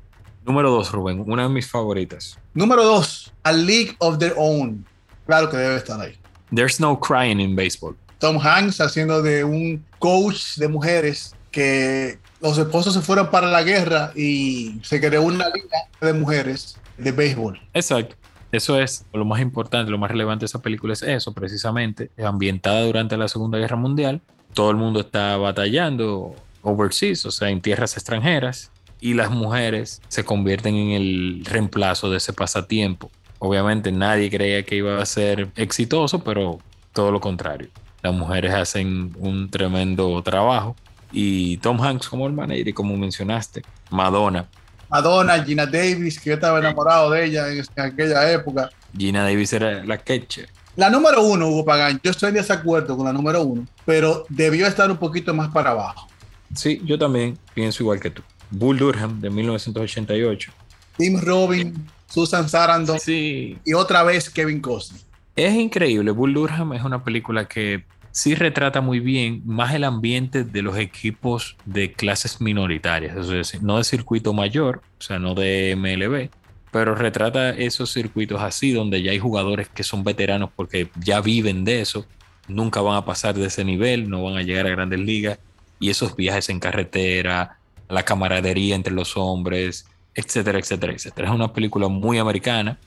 Número 0.45 0.71
dos, 0.71 0.91
Rubén, 0.91 1.23
una 1.25 1.43
de 1.43 1.49
mis 1.49 1.67
favoritas. 1.67 2.37
Número 2.53 2.83
dos, 2.83 3.33
A 3.43 3.51
League 3.51 3.95
of 3.99 4.17
Their 4.19 4.33
Own. 4.37 4.85
Claro 5.25 5.49
que 5.49 5.57
debe 5.57 5.75
estar 5.75 5.99
ahí. 5.99 6.17
There's 6.53 6.79
no 6.79 6.99
crying 6.99 7.39
in 7.39 7.55
baseball. 7.55 7.95
Tom 8.19 8.37
Hanks 8.39 8.81
haciendo 8.81 9.21
de 9.21 9.43
un 9.43 9.83
coach 9.97 10.57
de 10.57 10.67
mujeres 10.67 11.35
que 11.51 12.19
los 12.41 12.57
esposos 12.57 12.93
se 12.93 13.01
fueron 13.01 13.31
para 13.31 13.47
la 13.47 13.63
guerra 13.63 14.11
y 14.15 14.79
se 14.83 14.99
creó 14.99 15.23
una 15.23 15.49
liga 15.49 15.77
de 15.99 16.13
mujeres 16.13 16.77
de 16.97 17.11
béisbol. 17.11 17.59
Exacto. 17.73 18.15
Eso 18.51 18.79
es 18.79 19.05
lo 19.13 19.25
más 19.25 19.41
importante, 19.41 19.91
lo 19.91 19.97
más 19.97 20.09
relevante 20.09 20.41
de 20.41 20.47
esa 20.47 20.61
película 20.61 20.93
es 20.93 21.03
eso, 21.03 21.33
precisamente, 21.33 22.09
ambientada 22.17 22.81
durante 22.81 23.15
la 23.15 23.27
Segunda 23.27 23.59
Guerra 23.59 23.75
Mundial. 23.75 24.21
Todo 24.53 24.71
el 24.71 24.77
mundo 24.77 25.01
está 25.01 25.37
batallando 25.37 26.35
overseas, 26.63 27.25
o 27.25 27.31
sea, 27.31 27.49
en 27.49 27.61
tierras 27.61 27.93
extranjeras, 27.93 28.71
y 28.99 29.13
las 29.13 29.29
mujeres 29.29 30.01
se 30.07 30.25
convierten 30.25 30.75
en 30.75 30.89
el 30.91 31.45
reemplazo 31.45 32.09
de 32.09 32.17
ese 32.17 32.33
pasatiempo. 32.33 33.11
Obviamente 33.37 33.91
nadie 33.91 34.29
creía 34.31 34.63
que 34.63 34.75
iba 34.75 34.99
a 34.99 35.05
ser 35.05 35.49
exitoso, 35.55 36.23
pero 36.23 36.57
todo 36.91 37.11
lo 37.11 37.21
contrario. 37.21 37.69
Las 38.01 38.13
mujeres 38.13 38.53
hacen 38.53 39.13
un 39.17 39.49
tremendo 39.49 40.21
trabajo 40.23 40.75
y 41.11 41.57
Tom 41.57 41.81
Hanks 41.81 42.07
como 42.07 42.27
el 42.27 42.33
manager 42.33 42.67
y 42.67 42.73
como 42.73 42.95
mencionaste, 42.97 43.63
Madonna. 43.89 44.47
Madonna, 44.89 45.43
Gina 45.43 45.65
Davis, 45.65 46.19
que 46.19 46.29
yo 46.29 46.35
estaba 46.35 46.59
enamorado 46.59 47.11
de 47.11 47.25
ella 47.25 47.49
en, 47.49 47.59
en 47.59 47.85
aquella 47.85 48.31
época. 48.31 48.69
Gina 48.97 49.23
Davis 49.23 49.53
era 49.53 49.83
la 49.83 49.97
catcher. 49.97 50.49
La 50.75 50.89
número 50.89 51.21
uno, 51.23 51.49
Hugo 51.49 51.65
Pagán, 51.65 51.99
yo 52.03 52.11
estoy 52.11 52.29
en 52.29 52.35
desacuerdo 52.35 52.95
con 52.95 53.05
la 53.05 53.11
número 53.11 53.41
uno, 53.43 53.65
pero 53.85 54.25
debió 54.29 54.65
estar 54.65 54.89
un 54.89 54.97
poquito 54.97 55.33
más 55.33 55.49
para 55.51 55.71
abajo. 55.71 56.07
Sí, 56.55 56.81
yo 56.85 56.97
también 56.97 57.37
pienso 57.53 57.83
igual 57.83 57.99
que 57.99 58.09
tú. 58.09 58.23
Bull 58.49 58.77
Durham 58.77 59.19
de 59.19 59.29
1988. 59.29 60.51
Tim 60.97 61.19
Robin, 61.19 61.87
Susan 62.07 62.49
Sarandon 62.49 62.99
Sí, 62.99 63.57
y 63.65 63.73
otra 63.73 64.03
vez 64.03 64.29
Kevin 64.29 64.59
Costner. 64.59 65.01
Es 65.45 65.55
increíble. 65.55 66.11
Bull 66.11 66.33
Durham 66.33 66.73
es 66.73 66.83
una 66.83 67.03
película 67.03 67.47
que 67.47 67.85
sí 68.11 68.35
retrata 68.35 68.81
muy 68.81 68.99
bien 68.99 69.41
más 69.45 69.73
el 69.73 69.83
ambiente 69.83 70.43
de 70.43 70.61
los 70.61 70.77
equipos 70.77 71.55
de 71.65 71.93
clases 71.93 72.41
minoritarias, 72.41 73.15
es 73.15 73.27
decir, 73.27 73.63
no 73.63 73.77
de 73.77 73.83
circuito 73.83 74.33
mayor, 74.33 74.81
o 74.99 75.01
sea, 75.01 75.19
no 75.19 75.35
de 75.35 75.75
MLB, 75.77 76.29
pero 76.71 76.95
retrata 76.95 77.51
esos 77.51 77.93
circuitos 77.93 78.41
así 78.41 78.71
donde 78.71 79.01
ya 79.01 79.11
hay 79.11 79.19
jugadores 79.19 79.69
que 79.69 79.83
son 79.83 80.03
veteranos 80.03 80.49
porque 80.55 80.89
ya 80.99 81.21
viven 81.21 81.63
de 81.63 81.81
eso, 81.81 82.05
nunca 82.47 82.81
van 82.81 82.97
a 82.97 83.05
pasar 83.05 83.35
de 83.35 83.45
ese 83.45 83.63
nivel, 83.63 84.09
no 84.09 84.23
van 84.23 84.37
a 84.37 84.41
llegar 84.41 84.65
a 84.67 84.71
grandes 84.71 84.99
ligas 84.99 85.39
y 85.79 85.89
esos 85.89 86.15
viajes 86.15 86.49
en 86.49 86.59
carretera, 86.59 87.57
la 87.87 88.03
camaradería 88.03 88.75
entre 88.75 88.93
los 88.93 89.15
hombres, 89.15 89.87
etcétera, 90.13 90.59
etcétera, 90.59 90.93
etcétera. 90.93 91.29
Es 91.29 91.33
una 91.33 91.53
película 91.53 91.87
muy 91.87 92.17
americana 92.17 92.77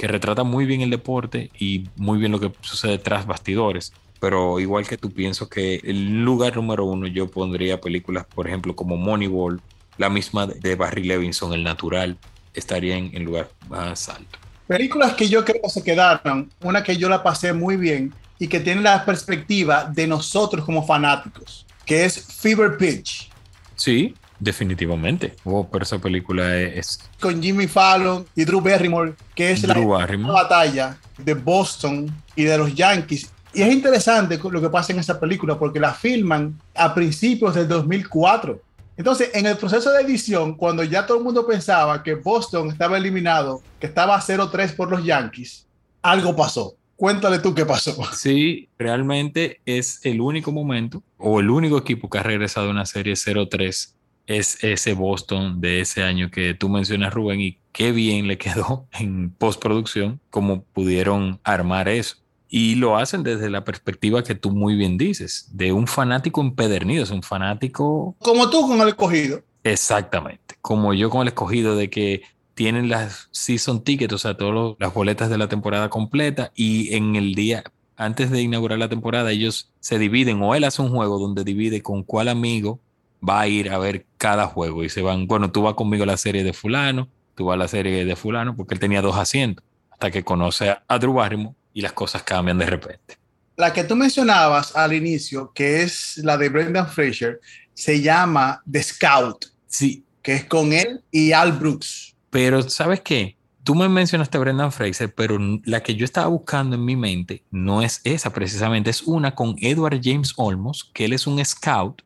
que 0.00 0.08
retrata 0.08 0.44
muy 0.44 0.64
bien 0.64 0.80
el 0.80 0.88
deporte 0.88 1.50
y 1.58 1.86
muy 1.96 2.18
bien 2.18 2.32
lo 2.32 2.40
que 2.40 2.50
sucede 2.62 2.96
tras 2.96 3.26
bastidores. 3.26 3.92
Pero 4.18 4.58
igual 4.58 4.86
que 4.86 4.96
tú 4.96 5.10
pienso 5.12 5.50
que 5.50 5.74
el 5.84 6.24
lugar 6.24 6.56
número 6.56 6.86
uno 6.86 7.06
yo 7.06 7.30
pondría 7.30 7.82
películas, 7.82 8.24
por 8.24 8.48
ejemplo, 8.48 8.74
como 8.74 8.96
Moneyball, 8.96 9.60
la 9.98 10.08
misma 10.08 10.46
de 10.46 10.74
Barry 10.74 11.04
Levinson, 11.04 11.52
El 11.52 11.64
Natural, 11.64 12.16
estaría 12.54 12.96
en 12.96 13.10
el 13.12 13.24
lugar 13.24 13.50
más 13.68 14.08
alto. 14.08 14.38
Películas 14.66 15.12
que 15.12 15.28
yo 15.28 15.44
creo 15.44 15.60
que 15.60 15.68
se 15.68 15.84
quedaron, 15.84 16.50
una 16.62 16.82
que 16.82 16.96
yo 16.96 17.10
la 17.10 17.22
pasé 17.22 17.52
muy 17.52 17.76
bien 17.76 18.14
y 18.38 18.48
que 18.48 18.60
tiene 18.60 18.80
la 18.80 19.04
perspectiva 19.04 19.84
de 19.84 20.06
nosotros 20.06 20.64
como 20.64 20.82
fanáticos, 20.86 21.66
que 21.84 22.06
es 22.06 22.24
Fever 22.40 22.78
Pitch, 22.78 23.30
Sí, 23.76 24.14
definitivamente. 24.40 25.34
Oh, 25.44 25.68
pero 25.70 25.84
esa 25.84 25.98
película 25.98 26.56
es, 26.58 26.98
con 27.20 27.40
Jimmy 27.42 27.66
Fallon 27.68 28.26
y 28.34 28.44
Drew 28.44 28.60
Barrymore, 28.60 29.14
que 29.34 29.52
es 29.52 29.62
la- 29.62 29.74
Drew 29.74 29.90
la 29.92 29.98
Barrymore. 29.98 30.32
batalla 30.32 30.98
de 31.18 31.34
Boston 31.34 32.10
y 32.34 32.44
de 32.44 32.58
los 32.58 32.74
Yankees. 32.74 33.30
Y 33.52 33.62
es 33.62 33.72
interesante 33.72 34.38
lo 34.50 34.60
que 34.60 34.68
pasa 34.70 34.92
en 34.92 35.00
esa 35.00 35.18
película 35.18 35.58
porque 35.58 35.80
la 35.80 35.92
filman 35.92 36.58
a 36.74 36.94
principios 36.94 37.54
del 37.54 37.68
2004. 37.68 38.60
Entonces, 38.96 39.30
en 39.34 39.46
el 39.46 39.56
proceso 39.56 39.90
de 39.92 40.02
edición, 40.02 40.54
cuando 40.54 40.84
ya 40.84 41.06
todo 41.06 41.18
el 41.18 41.24
mundo 41.24 41.46
pensaba 41.46 42.02
que 42.02 42.14
Boston 42.14 42.68
estaba 42.68 42.96
eliminado, 42.98 43.62
que 43.80 43.86
estaba 43.86 44.20
0-3 44.20 44.74
por 44.76 44.90
los 44.90 45.04
Yankees, 45.04 45.66
algo 46.02 46.36
pasó. 46.36 46.74
Cuéntale 46.96 47.38
tú 47.38 47.54
qué 47.54 47.64
pasó. 47.64 47.96
Sí, 48.14 48.68
realmente 48.78 49.60
es 49.64 50.00
el 50.04 50.20
único 50.20 50.52
momento 50.52 51.02
o 51.16 51.40
el 51.40 51.48
único 51.48 51.78
equipo 51.78 52.10
que 52.10 52.18
ha 52.18 52.22
regresado 52.22 52.66
a 52.68 52.70
una 52.70 52.84
serie 52.84 53.14
0-3 53.14 53.94
es 54.30 54.62
ese 54.62 54.94
Boston 54.94 55.60
de 55.60 55.80
ese 55.80 56.04
año 56.04 56.30
que 56.30 56.54
tú 56.54 56.68
mencionas, 56.68 57.12
Rubén, 57.12 57.40
y 57.40 57.58
qué 57.72 57.90
bien 57.90 58.28
le 58.28 58.38
quedó 58.38 58.86
en 58.98 59.30
postproducción, 59.30 60.20
cómo 60.30 60.62
pudieron 60.62 61.40
armar 61.42 61.88
eso. 61.88 62.16
Y 62.48 62.76
lo 62.76 62.96
hacen 62.96 63.24
desde 63.24 63.50
la 63.50 63.64
perspectiva 63.64 64.22
que 64.22 64.36
tú 64.36 64.50
muy 64.52 64.76
bien 64.76 64.96
dices, 64.96 65.48
de 65.52 65.72
un 65.72 65.88
fanático 65.88 66.40
empedernido, 66.40 67.02
es 67.02 67.10
un 67.10 67.22
fanático 67.22 68.14
Como 68.20 68.48
tú 68.50 68.66
con 68.68 68.80
el 68.80 68.88
escogido. 68.88 69.42
Exactamente. 69.64 70.56
Como 70.60 70.94
yo 70.94 71.10
con 71.10 71.22
el 71.22 71.28
escogido 71.28 71.74
de 71.74 71.90
que 71.90 72.22
tienen 72.54 72.88
las 72.88 73.28
season 73.32 73.82
tickets, 73.82 74.14
o 74.14 74.18
sea, 74.18 74.36
todas 74.36 74.76
las 74.78 74.94
boletas 74.94 75.28
de 75.28 75.38
la 75.38 75.48
temporada 75.48 75.90
completa 75.90 76.52
y 76.54 76.94
en 76.94 77.16
el 77.16 77.34
día 77.34 77.64
antes 77.96 78.30
de 78.30 78.40
inaugurar 78.40 78.78
la 78.78 78.88
temporada 78.88 79.30
ellos 79.30 79.70
se 79.80 79.98
dividen 79.98 80.40
o 80.42 80.54
él 80.54 80.64
hace 80.64 80.80
un 80.82 80.88
juego 80.90 81.18
donde 81.18 81.44
divide 81.44 81.82
con 81.82 82.02
cuál 82.02 82.28
amigo 82.28 82.80
va 83.26 83.40
a 83.40 83.48
ir 83.48 83.70
a 83.70 83.78
ver 83.78 84.06
cada 84.16 84.46
juego 84.46 84.84
y 84.84 84.88
se 84.88 85.02
van, 85.02 85.26
bueno, 85.26 85.50
tú 85.50 85.62
vas 85.62 85.74
conmigo 85.74 86.04
a 86.04 86.06
la 86.06 86.16
serie 86.16 86.44
de 86.44 86.52
fulano, 86.52 87.08
tú 87.34 87.46
vas 87.46 87.54
a 87.54 87.58
la 87.58 87.68
serie 87.68 88.04
de 88.04 88.16
fulano 88.16 88.56
porque 88.56 88.74
él 88.74 88.80
tenía 88.80 89.02
dos 89.02 89.16
asientos 89.16 89.64
hasta 89.90 90.10
que 90.10 90.24
conoce 90.24 90.70
a, 90.70 90.98
Drew 90.98 91.14
Barrymore 91.14 91.54
y 91.74 91.82
las 91.82 91.92
cosas 91.92 92.22
cambian 92.22 92.58
de 92.58 92.66
repente. 92.66 93.16
La 93.56 93.72
que 93.72 93.84
tú 93.84 93.94
mencionabas 93.94 94.74
al 94.74 94.94
inicio, 94.94 95.52
que 95.54 95.82
es 95.82 96.16
la 96.18 96.38
de 96.38 96.48
Brendan 96.48 96.88
Fraser, 96.88 97.40
se 97.74 98.00
llama 98.00 98.62
The 98.70 98.82
Scout, 98.82 99.46
Sí, 99.66 100.04
que 100.22 100.34
es 100.34 100.44
con 100.44 100.72
él 100.72 101.02
y 101.10 101.32
Al 101.32 101.52
Brooks. 101.52 102.16
Pero 102.30 102.68
¿sabes 102.68 103.00
qué? 103.00 103.36
Tú 103.62 103.74
me 103.74 103.88
mencionaste 103.88 104.36
a 104.36 104.40
Brendan 104.40 104.72
Fraser, 104.72 105.14
pero 105.14 105.38
la 105.64 105.82
que 105.82 105.94
yo 105.94 106.04
estaba 106.04 106.26
buscando 106.26 106.76
en 106.76 106.84
mi 106.84 106.96
mente 106.96 107.44
no 107.50 107.82
es 107.82 108.00
esa 108.04 108.32
precisamente, 108.32 108.90
es 108.90 109.02
una 109.02 109.34
con 109.34 109.54
Edward 109.58 110.00
James 110.02 110.32
Olmos, 110.36 110.90
que 110.92 111.04
él 111.04 111.12
es 111.12 111.26
un 111.26 111.44
scout 111.44 112.02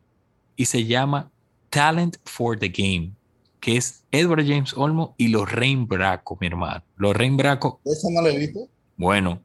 y 0.56 0.66
se 0.66 0.84
llama 0.84 1.30
Talent 1.70 2.16
for 2.24 2.58
the 2.58 2.68
Game, 2.68 3.12
que 3.60 3.76
es 3.76 4.04
Edward 4.10 4.46
James 4.46 4.74
Olmos 4.76 5.10
y 5.16 5.28
Lorraine 5.28 5.86
Bracco, 5.86 6.36
mi 6.40 6.46
hermano. 6.46 6.82
Lorraine 6.96 7.36
Bracco, 7.36 7.80
¿Esa 7.84 8.08
no 8.10 8.22
la 8.22 8.30
he 8.30 8.38
visto? 8.38 8.68
bueno, 8.96 9.40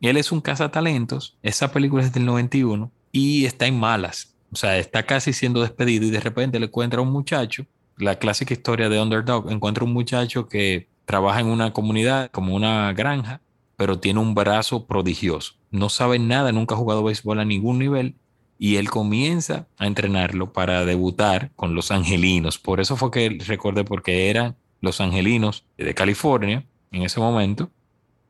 él 0.00 0.16
es 0.16 0.30
un 0.32 0.40
cazatalentos, 0.40 1.36
esa 1.42 1.72
película 1.72 2.02
es 2.04 2.12
del 2.12 2.24
91 2.24 2.90
y 3.12 3.44
está 3.44 3.66
en 3.66 3.78
malas. 3.78 4.34
o 4.52 4.56
sea, 4.56 4.78
está 4.78 5.04
casi 5.04 5.32
siendo 5.32 5.60
despedido 5.62 6.06
y 6.06 6.10
de 6.10 6.20
repente 6.20 6.58
le 6.60 6.66
encuentra 6.66 7.00
a 7.00 7.02
un 7.02 7.10
muchacho, 7.12 7.66
la 7.98 8.18
clásica 8.18 8.54
historia 8.54 8.88
de 8.88 9.00
Underdog, 9.00 9.50
encuentra 9.50 9.84
un 9.84 9.92
muchacho 9.92 10.48
que 10.48 10.88
trabaja 11.06 11.40
en 11.40 11.46
una 11.46 11.72
comunidad 11.72 12.30
como 12.30 12.54
una 12.54 12.92
granja, 12.92 13.40
pero 13.76 13.98
tiene 13.98 14.20
un 14.20 14.34
brazo 14.34 14.86
prodigioso. 14.86 15.54
No 15.70 15.88
sabe 15.88 16.18
nada, 16.18 16.52
nunca 16.52 16.74
ha 16.74 16.78
jugado 16.78 17.02
béisbol 17.04 17.40
a 17.40 17.44
ningún 17.44 17.78
nivel 17.78 18.14
y 18.58 18.76
él 18.76 18.90
comienza 18.90 19.66
a 19.78 19.86
entrenarlo 19.86 20.52
para 20.52 20.84
debutar 20.84 21.50
con 21.56 21.74
los 21.74 21.90
Angelinos. 21.90 22.58
Por 22.58 22.80
eso 22.80 22.96
fue 22.96 23.10
que 23.10 23.38
recordé 23.46 23.84
porque 23.84 24.30
eran 24.30 24.56
los 24.80 25.00
Angelinos 25.00 25.64
de 25.76 25.94
California 25.94 26.64
en 26.92 27.02
ese 27.02 27.20
momento 27.20 27.70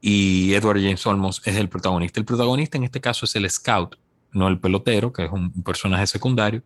y 0.01 0.55
Edward 0.55 0.81
James 0.81 1.07
Olmos 1.07 1.43
es 1.45 1.57
el 1.57 1.69
protagonista. 1.69 2.21
El 2.21 2.27
protagonista 2.27 2.77
en 2.77 2.85
este 2.85 3.01
caso 3.01 3.25
es 3.25 3.35
el 3.37 3.49
scout, 3.51 3.97
no 4.33 4.49
el 4.49 4.59
pelotero, 4.59 5.13
que 5.13 5.25
es 5.25 5.33
un 5.33 5.51
personaje 5.63 6.07
secundario, 6.07 6.63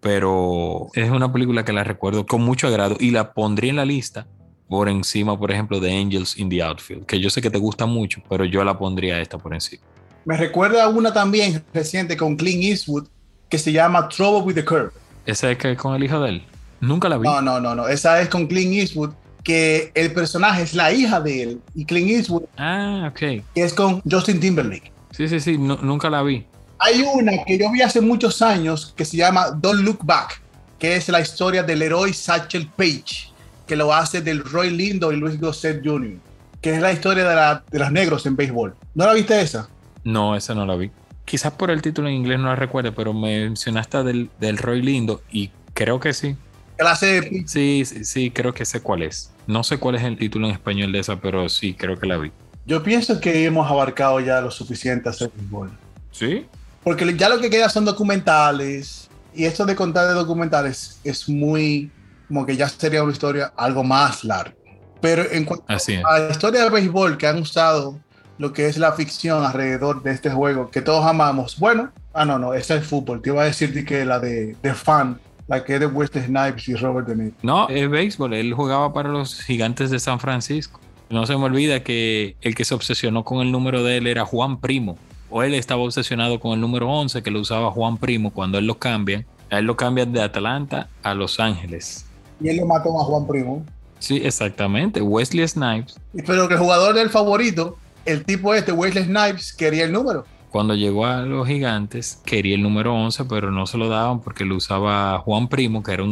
pero 0.00 0.88
es 0.94 1.10
una 1.10 1.32
película 1.32 1.64
que 1.64 1.72
la 1.72 1.84
recuerdo 1.84 2.26
con 2.26 2.42
mucho 2.42 2.68
agrado 2.68 2.96
y 3.00 3.10
la 3.10 3.32
pondría 3.32 3.70
en 3.70 3.76
la 3.76 3.84
lista 3.84 4.26
por 4.68 4.88
encima, 4.88 5.38
por 5.38 5.50
ejemplo, 5.50 5.80
de 5.80 5.98
Angels 5.98 6.38
in 6.38 6.48
the 6.50 6.62
Outfield, 6.62 7.06
que 7.06 7.18
yo 7.18 7.30
sé 7.30 7.40
que 7.40 7.50
te 7.50 7.58
gusta 7.58 7.86
mucho, 7.86 8.22
pero 8.28 8.44
yo 8.44 8.62
la 8.64 8.78
pondría 8.78 9.20
esta 9.20 9.38
por 9.38 9.54
encima. 9.54 9.82
Me 10.28 10.36
recuerda 10.36 10.86
una 10.90 11.10
también 11.14 11.64
reciente 11.72 12.14
con 12.14 12.36
Clint 12.36 12.62
Eastwood 12.62 13.08
que 13.48 13.56
se 13.56 13.72
llama 13.72 14.10
Trouble 14.10 14.42
with 14.42 14.56
the 14.56 14.62
Curve. 14.62 14.90
¿Esa 15.24 15.50
es 15.50 15.78
con 15.78 15.94
el 15.94 16.04
hijo 16.04 16.20
de 16.20 16.28
él? 16.28 16.42
Nunca 16.82 17.08
la 17.08 17.16
vi. 17.16 17.26
No, 17.26 17.40
no, 17.40 17.58
no, 17.58 17.74
no. 17.74 17.88
Esa 17.88 18.20
es 18.20 18.28
con 18.28 18.46
Clint 18.46 18.74
Eastwood, 18.74 19.12
que 19.42 19.90
el 19.94 20.12
personaje 20.12 20.64
es 20.64 20.74
la 20.74 20.92
hija 20.92 21.18
de 21.22 21.42
él. 21.44 21.60
Y 21.74 21.86
Clint 21.86 22.10
Eastwood. 22.10 22.42
Ah, 22.58 23.08
ok. 23.10 23.18
Que 23.54 23.62
es 23.62 23.72
con 23.72 24.02
Justin 24.02 24.38
Timberlake. 24.38 24.92
Sí, 25.12 25.30
sí, 25.30 25.40
sí. 25.40 25.56
nunca 25.56 26.10
la 26.10 26.22
vi. 26.22 26.44
Hay 26.78 27.00
una 27.00 27.32
que 27.46 27.56
yo 27.56 27.72
vi 27.72 27.80
hace 27.80 28.02
muchos 28.02 28.42
años 28.42 28.92
que 28.94 29.06
se 29.06 29.16
llama 29.16 29.52
Don't 29.52 29.80
Look 29.80 30.00
Back, 30.04 30.42
que 30.78 30.96
es 30.96 31.08
la 31.08 31.22
historia 31.22 31.62
del 31.62 31.80
héroe 31.80 32.12
Satchel 32.12 32.68
Paige, 32.76 33.30
que 33.66 33.76
lo 33.76 33.94
hace 33.94 34.20
del 34.20 34.44
Roy 34.44 34.68
Lindo 34.68 35.10
y 35.10 35.16
Luis 35.16 35.40
Gossett 35.40 35.82
Jr., 35.82 36.18
que 36.60 36.74
es 36.74 36.82
la 36.82 36.92
historia 36.92 37.26
de, 37.26 37.60
de 37.70 37.78
los 37.78 37.90
negros 37.90 38.26
en 38.26 38.36
béisbol. 38.36 38.74
¿No 38.94 39.06
la 39.06 39.14
viste 39.14 39.40
esa? 39.40 39.70
No, 40.08 40.34
esa 40.34 40.54
no 40.54 40.64
la 40.64 40.74
vi. 40.74 40.90
Quizás 41.26 41.52
por 41.52 41.70
el 41.70 41.82
título 41.82 42.08
en 42.08 42.14
inglés 42.14 42.38
no 42.38 42.46
la 42.46 42.56
recuerdo, 42.56 42.94
pero 42.94 43.12
mencionaste 43.12 44.02
del, 44.04 44.30
del 44.40 44.56
Roy 44.56 44.80
Lindo 44.80 45.20
y 45.30 45.50
creo 45.74 46.00
que 46.00 46.14
sí. 46.14 46.34
Clase 46.78 47.44
Sí, 47.46 47.84
sí, 47.84 48.06
sí, 48.06 48.30
creo 48.30 48.54
que 48.54 48.64
sé 48.64 48.80
cuál 48.80 49.02
es. 49.02 49.30
No 49.46 49.62
sé 49.62 49.76
cuál 49.76 49.96
es 49.96 50.02
el 50.04 50.16
título 50.16 50.46
en 50.46 50.54
español 50.54 50.92
de 50.92 51.00
esa, 51.00 51.20
pero 51.20 51.50
sí, 51.50 51.74
creo 51.74 51.98
que 51.98 52.06
la 52.06 52.16
vi. 52.16 52.32
Yo 52.64 52.82
pienso 52.82 53.20
que 53.20 53.44
hemos 53.44 53.70
abarcado 53.70 54.18
ya 54.20 54.40
lo 54.40 54.50
suficiente 54.50 55.10
a 55.10 55.12
hacer 55.12 55.30
béisbol. 55.36 55.70
¿Sí? 56.10 56.46
Porque 56.82 57.14
ya 57.14 57.28
lo 57.28 57.38
que 57.38 57.50
queda 57.50 57.68
son 57.68 57.84
documentales. 57.84 59.10
Y 59.34 59.44
esto 59.44 59.66
de 59.66 59.76
contar 59.76 60.08
de 60.08 60.14
documentales 60.14 61.00
es 61.04 61.28
muy. 61.28 61.90
como 62.28 62.46
que 62.46 62.56
ya 62.56 62.66
sería 62.66 63.02
una 63.02 63.12
historia 63.12 63.52
algo 63.58 63.84
más 63.84 64.24
larga. 64.24 64.54
Pero 65.02 65.30
en 65.30 65.44
cuanto 65.44 65.66
a 65.68 66.18
la 66.18 66.30
historia 66.30 66.64
de 66.64 66.70
béisbol 66.70 67.18
que 67.18 67.26
han 67.26 67.38
usado 67.40 68.00
lo 68.38 68.52
que 68.52 68.66
es 68.66 68.78
la 68.78 68.92
ficción 68.92 69.44
alrededor 69.44 70.02
de 70.02 70.12
este 70.12 70.30
juego 70.30 70.70
que 70.70 70.80
todos 70.80 71.04
amamos. 71.04 71.58
Bueno, 71.58 71.90
ah, 72.14 72.24
no, 72.24 72.38
no, 72.38 72.54
ese 72.54 72.76
es 72.76 72.86
fútbol. 72.86 73.20
Te 73.20 73.30
iba 73.30 73.42
a 73.42 73.46
decir 73.46 73.84
que 73.84 74.04
la 74.04 74.20
de, 74.20 74.56
de 74.62 74.74
fan, 74.74 75.18
la 75.48 75.64
que 75.64 75.74
es 75.74 75.80
de 75.80 75.86
Wesley 75.86 76.24
Snipes 76.24 76.68
y 76.68 76.74
Robert 76.74 77.08
De 77.08 77.16
Niro. 77.16 77.36
No, 77.42 77.68
es 77.68 77.90
béisbol. 77.90 78.34
Él 78.34 78.54
jugaba 78.54 78.92
para 78.92 79.08
los 79.08 79.42
gigantes 79.42 79.90
de 79.90 79.98
San 79.98 80.20
Francisco. 80.20 80.80
No 81.10 81.26
se 81.26 81.36
me 81.36 81.44
olvida 81.44 81.82
que 81.82 82.36
el 82.42 82.54
que 82.54 82.64
se 82.64 82.74
obsesionó 82.74 83.24
con 83.24 83.40
el 83.40 83.50
número 83.50 83.82
de 83.82 83.96
él 83.96 84.06
era 84.06 84.24
Juan 84.24 84.60
Primo. 84.60 84.98
O 85.30 85.42
él 85.42 85.54
estaba 85.54 85.82
obsesionado 85.82 86.38
con 86.38 86.52
el 86.52 86.60
número 86.60 86.88
11 86.88 87.22
que 87.22 87.30
lo 87.30 87.40
usaba 87.40 87.70
Juan 87.70 87.96
Primo 87.96 88.30
cuando 88.30 88.58
él 88.58 88.66
lo 88.66 88.78
cambia. 88.78 89.24
A 89.50 89.58
él 89.58 89.64
lo 89.64 89.76
cambian 89.76 90.12
de 90.12 90.22
Atlanta 90.22 90.88
a 91.02 91.14
Los 91.14 91.40
Ángeles. 91.40 92.04
Y 92.40 92.48
él 92.48 92.58
lo 92.58 92.66
mató 92.66 93.00
a 93.00 93.04
Juan 93.04 93.26
Primo. 93.26 93.64
Sí, 93.98 94.20
exactamente. 94.22 95.00
Wesley 95.00 95.48
Snipes. 95.48 95.98
Pero 96.26 96.46
que 96.46 96.54
el 96.54 96.60
jugador 96.60 96.94
del 96.94 97.10
favorito 97.10 97.78
el 98.08 98.24
tipo 98.24 98.54
este, 98.54 98.72
Wesley 98.72 99.04
Snipes, 99.04 99.52
quería 99.52 99.84
el 99.84 99.92
número. 99.92 100.24
Cuando 100.50 100.74
llegó 100.74 101.04
a 101.04 101.20
los 101.22 101.46
gigantes, 101.46 102.22
quería 102.24 102.54
el 102.54 102.62
número 102.62 102.94
11, 102.94 103.26
pero 103.26 103.50
no 103.50 103.66
se 103.66 103.76
lo 103.76 103.88
daban 103.90 104.20
porque 104.20 104.46
lo 104.46 104.56
usaba 104.56 105.18
Juan 105.18 105.48
Primo, 105.48 105.82
que 105.82 105.92
era 105.92 106.04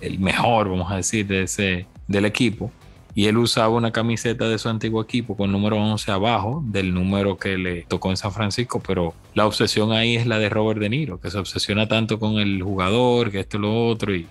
el 0.00 0.18
mejor, 0.20 0.70
vamos 0.70 0.92
a 0.92 0.96
decir, 0.96 1.26
de 1.26 1.42
ese, 1.42 1.86
del 2.06 2.24
equipo. 2.24 2.70
Y 3.16 3.26
él 3.26 3.36
usaba 3.36 3.70
una 3.70 3.90
camiseta 3.90 4.48
de 4.48 4.58
su 4.58 4.68
antiguo 4.68 5.02
equipo 5.02 5.36
con 5.36 5.50
número 5.50 5.76
11 5.76 6.12
abajo 6.12 6.62
del 6.64 6.94
número 6.94 7.36
que 7.36 7.58
le 7.58 7.82
tocó 7.82 8.10
en 8.10 8.16
San 8.16 8.30
Francisco, 8.30 8.80
pero 8.86 9.12
la 9.34 9.44
obsesión 9.44 9.90
ahí 9.90 10.14
es 10.14 10.28
la 10.28 10.38
de 10.38 10.48
Robert 10.48 10.78
De 10.78 10.88
Niro, 10.88 11.20
que 11.20 11.32
se 11.32 11.38
obsesiona 11.38 11.88
tanto 11.88 12.20
con 12.20 12.38
el 12.38 12.62
jugador, 12.62 13.32
que 13.32 13.40
esto 13.40 13.56
y 13.56 13.60
lo 13.60 13.88
otro, 13.88 14.14
y 14.14 14.28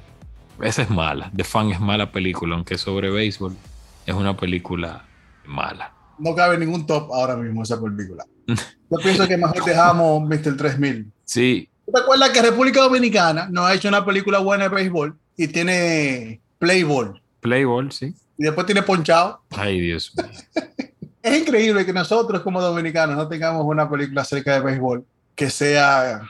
esa 0.63 0.83
es 0.83 0.89
mala. 0.89 1.29
The 1.35 1.43
Fan 1.43 1.71
es 1.71 1.81
mala 1.81 2.13
película, 2.13 2.55
aunque 2.55 2.77
sobre 2.77 3.09
béisbol 3.09 3.57
es 4.05 4.15
una 4.15 4.37
película 4.37 5.03
mala 5.45 5.98
no 6.19 6.35
cabe 6.35 6.57
ningún 6.57 6.85
top 6.85 7.13
ahora 7.13 7.35
mismo 7.35 7.63
esa 7.63 7.81
película. 7.81 8.25
Yo 8.47 8.97
pienso 8.97 9.27
que 9.27 9.37
mejor 9.37 9.63
dejamos 9.63 10.27
Mr. 10.27 10.57
3000. 10.57 11.11
Sí. 11.25 11.69
¿Te 11.91 11.99
acuerdas 11.99 12.29
que 12.29 12.41
República 12.41 12.81
Dominicana 12.81 13.47
no 13.51 13.65
ha 13.65 13.73
hecho 13.73 13.87
una 13.87 14.05
película 14.05 14.39
buena 14.39 14.65
de 14.65 14.75
béisbol 14.75 15.17
y 15.37 15.47
tiene 15.47 16.39
Playball? 16.59 17.21
Playball, 17.39 17.91
sí. 17.91 18.13
Y 18.37 18.43
después 18.43 18.65
tiene 18.65 18.83
Ponchado. 18.83 19.41
Ay, 19.51 19.79
Dios 19.79 20.13
mío. 20.15 20.27
es 21.21 21.41
increíble 21.41 21.85
que 21.85 21.93
nosotros 21.93 22.41
como 22.41 22.61
dominicanos 22.61 23.15
no 23.15 23.27
tengamos 23.27 23.65
una 23.65 23.89
película 23.89 24.21
acerca 24.21 24.53
de 24.53 24.61
béisbol 24.61 25.05
que 25.35 25.49
sea 25.49 26.21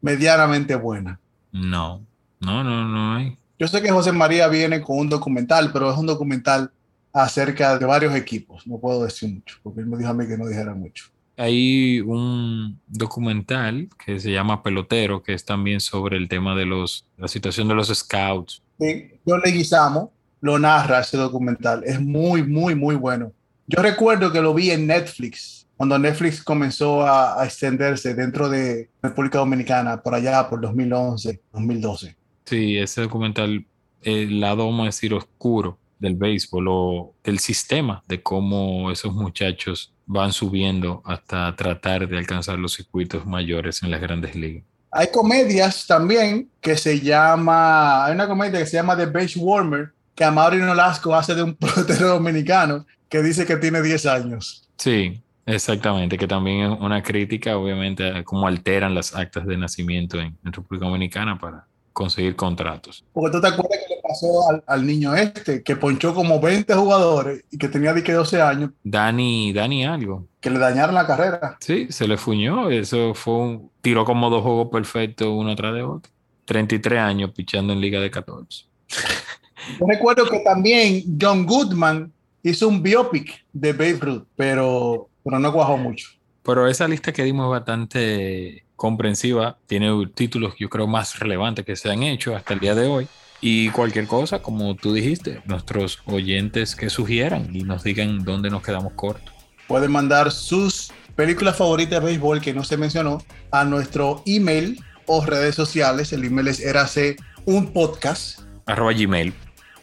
medianamente 0.00 0.74
buena. 0.74 1.18
No, 1.52 2.02
no, 2.40 2.64
no, 2.64 2.84
no 2.86 3.14
hay. 3.16 3.36
Yo 3.58 3.68
sé 3.68 3.80
que 3.80 3.90
José 3.90 4.12
María 4.12 4.48
viene 4.48 4.80
con 4.82 4.98
un 4.98 5.08
documental, 5.08 5.70
pero 5.72 5.90
es 5.90 5.96
un 5.96 6.06
documental 6.06 6.72
acerca 7.12 7.78
de 7.78 7.84
varios 7.84 8.14
equipos. 8.14 8.66
No 8.66 8.78
puedo 8.78 9.04
decir 9.04 9.32
mucho, 9.32 9.58
porque 9.62 9.80
él 9.80 9.86
me 9.86 9.98
dijo 9.98 10.10
a 10.10 10.14
mí 10.14 10.26
que 10.26 10.38
no 10.38 10.46
dijera 10.46 10.74
mucho. 10.74 11.06
Hay 11.36 12.00
un 12.00 12.78
documental 12.86 13.88
que 14.04 14.20
se 14.20 14.30
llama 14.30 14.62
Pelotero, 14.62 15.22
que 15.22 15.32
es 15.32 15.44
también 15.44 15.80
sobre 15.80 16.16
el 16.16 16.28
tema 16.28 16.54
de 16.54 16.66
los, 16.66 17.06
la 17.16 17.28
situación 17.28 17.68
de 17.68 17.74
los 17.74 17.88
scouts. 17.88 18.62
Sí, 18.78 19.12
John 19.26 19.40
Leguizamo 19.44 20.12
lo 20.40 20.58
narra 20.58 21.00
ese 21.00 21.16
documental. 21.16 21.82
Es 21.84 22.00
muy, 22.00 22.42
muy, 22.42 22.74
muy 22.74 22.96
bueno. 22.96 23.32
Yo 23.66 23.80
recuerdo 23.80 24.32
que 24.32 24.42
lo 24.42 24.52
vi 24.52 24.70
en 24.70 24.86
Netflix, 24.86 25.66
cuando 25.76 25.98
Netflix 25.98 26.42
comenzó 26.42 27.06
a, 27.06 27.44
extenderse 27.44 28.14
dentro 28.14 28.48
de 28.48 28.90
República 29.02 29.38
Dominicana, 29.38 30.02
por 30.02 30.14
allá, 30.14 30.48
por 30.48 30.60
2011, 30.60 31.40
2012. 31.52 32.16
Sí, 32.44 32.76
ese 32.76 33.02
documental, 33.02 33.64
el 34.02 34.40
lado, 34.40 34.66
vamos 34.66 34.82
a 34.82 34.86
decir, 34.86 35.14
oscuro 35.14 35.78
del 36.02 36.16
béisbol 36.16 36.66
o 36.68 37.14
del 37.24 37.38
sistema 37.38 38.02
de 38.08 38.22
cómo 38.22 38.90
esos 38.90 39.14
muchachos 39.14 39.94
van 40.04 40.32
subiendo 40.32 41.00
hasta 41.06 41.54
tratar 41.56 42.08
de 42.08 42.18
alcanzar 42.18 42.58
los 42.58 42.74
circuitos 42.74 43.24
mayores 43.24 43.82
en 43.82 43.90
las 43.90 44.00
grandes 44.00 44.34
ligas. 44.34 44.64
Hay 44.90 45.06
comedias 45.10 45.86
también 45.86 46.50
que 46.60 46.76
se 46.76 47.00
llama, 47.00 48.04
hay 48.04 48.12
una 48.12 48.26
comedia 48.26 48.58
que 48.58 48.66
se 48.66 48.76
llama 48.76 48.96
The 48.96 49.06
Base 49.06 49.38
Warmer, 49.38 49.92
que 50.14 50.24
Amaury 50.24 50.58
Nolasco 50.58 51.14
hace 51.14 51.34
de 51.34 51.44
un 51.44 51.54
pelotero 51.56 52.08
dominicano 52.08 52.84
que 53.08 53.22
dice 53.22 53.46
que 53.46 53.56
tiene 53.56 53.80
10 53.80 54.06
años. 54.06 54.68
Sí, 54.76 55.22
exactamente, 55.46 56.18
que 56.18 56.26
también 56.26 56.72
es 56.72 56.80
una 56.80 57.02
crítica, 57.02 57.56
obviamente, 57.56 58.08
a 58.08 58.24
cómo 58.24 58.46
alteran 58.46 58.94
las 58.94 59.14
actas 59.14 59.46
de 59.46 59.56
nacimiento 59.56 60.20
en, 60.20 60.36
en 60.44 60.52
República 60.52 60.86
Dominicana 60.86 61.38
para 61.38 61.66
conseguir 61.92 62.36
contratos. 62.36 63.04
Porque 63.12 63.32
tú 63.32 63.40
te 63.40 63.48
acuerdas 63.48 63.78
que 63.86 63.94
le 63.94 64.00
pasó 64.02 64.62
al, 64.66 64.86
niño 64.86 65.14
este, 65.14 65.62
que 65.62 65.76
ponchó 65.76 66.14
como 66.14 66.40
20 66.40 66.72
jugadores 66.74 67.44
y 67.50 67.58
que 67.58 67.68
tenía 67.68 67.94
que 67.94 68.12
12 68.12 68.40
años. 68.40 68.70
Dani, 68.82 69.52
Dani 69.52 69.84
algo. 69.84 70.26
Que 70.40 70.50
le 70.50 70.58
dañaron 70.58 70.94
la 70.94 71.06
carrera. 71.06 71.56
Sí, 71.60 71.86
se 71.90 72.08
le 72.08 72.16
fuñó. 72.16 72.70
Eso 72.70 73.14
fue 73.14 73.34
un. 73.34 73.70
Tiró 73.80 74.04
como 74.04 74.30
dos 74.30 74.42
juegos 74.42 74.68
perfectos 74.70 75.28
uno 75.30 75.54
tras 75.54 75.74
de 75.74 75.82
otro. 75.82 76.10
33 76.44 76.98
años 76.98 77.30
pichando 77.34 77.72
en 77.72 77.80
Liga 77.80 78.00
de 78.00 78.10
14. 78.10 78.64
Yo 79.78 79.86
recuerdo 79.86 80.28
que 80.28 80.40
también 80.40 81.04
John 81.20 81.46
Goodman 81.46 82.12
hizo 82.42 82.68
un 82.68 82.82
biopic 82.82 83.44
de 83.52 83.72
Babe 83.72 83.98
Ruth, 84.00 84.24
pero, 84.36 85.08
pero 85.24 85.38
no 85.38 85.52
cuajó 85.52 85.76
mucho. 85.76 86.08
Pero 86.42 86.66
esa 86.66 86.88
lista 86.88 87.12
que 87.12 87.22
dimos 87.22 87.46
es 87.46 87.50
bastante 87.50 88.64
comprensiva, 88.82 89.58
tiene 89.68 89.92
títulos 90.12 90.54
yo 90.58 90.68
creo 90.68 90.88
más 90.88 91.20
relevantes 91.20 91.64
que 91.64 91.76
se 91.76 91.88
han 91.88 92.02
hecho 92.02 92.34
hasta 92.34 92.52
el 92.52 92.58
día 92.58 92.74
de 92.74 92.88
hoy. 92.88 93.06
Y 93.40 93.70
cualquier 93.70 94.08
cosa, 94.08 94.42
como 94.42 94.74
tú 94.74 94.92
dijiste, 94.92 95.40
nuestros 95.44 96.00
oyentes 96.04 96.74
que 96.74 96.90
sugieran 96.90 97.54
y 97.54 97.62
nos 97.62 97.84
digan 97.84 98.24
dónde 98.24 98.50
nos 98.50 98.60
quedamos 98.64 98.94
cortos. 98.94 99.32
Pueden 99.68 99.92
mandar 99.92 100.32
sus 100.32 100.92
películas 101.14 101.56
favoritas 101.56 102.00
de 102.00 102.06
béisbol 102.06 102.40
que 102.40 102.52
no 102.52 102.64
se 102.64 102.76
mencionó 102.76 103.22
a 103.52 103.64
nuestro 103.64 104.20
email 104.26 104.82
o 105.06 105.24
redes 105.24 105.54
sociales. 105.54 106.12
El 106.12 106.24
email 106.24 106.48
es 106.48 106.58
erace 106.58 107.14
un 107.44 107.72
podcast. 107.72 108.40
Arroba 108.66 108.92
gmail. 108.92 109.32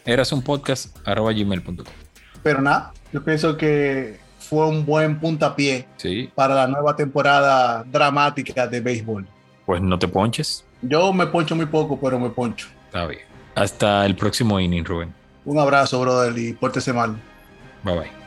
Eras 0.04 0.30
un 0.30 0.42
podcast 0.42 0.94
arroba 1.08 1.32
gmail.com. 1.32 1.86
Pero 2.42 2.60
nada, 2.60 2.92
yo 3.14 3.24
pienso 3.24 3.56
que 3.56 4.20
fue 4.50 4.66
un 4.66 4.84
buen 4.84 5.20
puntapié 5.20 5.86
sí. 5.96 6.28
para 6.34 6.56
la 6.56 6.66
nueva 6.66 6.96
temporada 6.96 7.84
dramática 7.84 8.66
de 8.66 8.80
béisbol. 8.80 9.24
Pues 9.64 9.80
no 9.80 9.96
te 9.96 10.08
ponches. 10.08 10.64
Yo 10.82 11.12
me 11.12 11.28
poncho 11.28 11.54
muy 11.54 11.66
poco, 11.66 12.00
pero 12.00 12.18
me 12.18 12.30
poncho. 12.30 12.66
Está 12.86 13.06
bien. 13.06 13.22
Hasta 13.54 14.04
el 14.04 14.16
próximo 14.16 14.58
inning, 14.58 14.84
Rubén. 14.84 15.14
Un 15.44 15.60
abrazo, 15.60 16.00
brother, 16.00 16.36
y 16.36 16.52
pórtese 16.52 16.92
mal. 16.92 17.16
Bye 17.84 17.98
bye. 18.00 18.19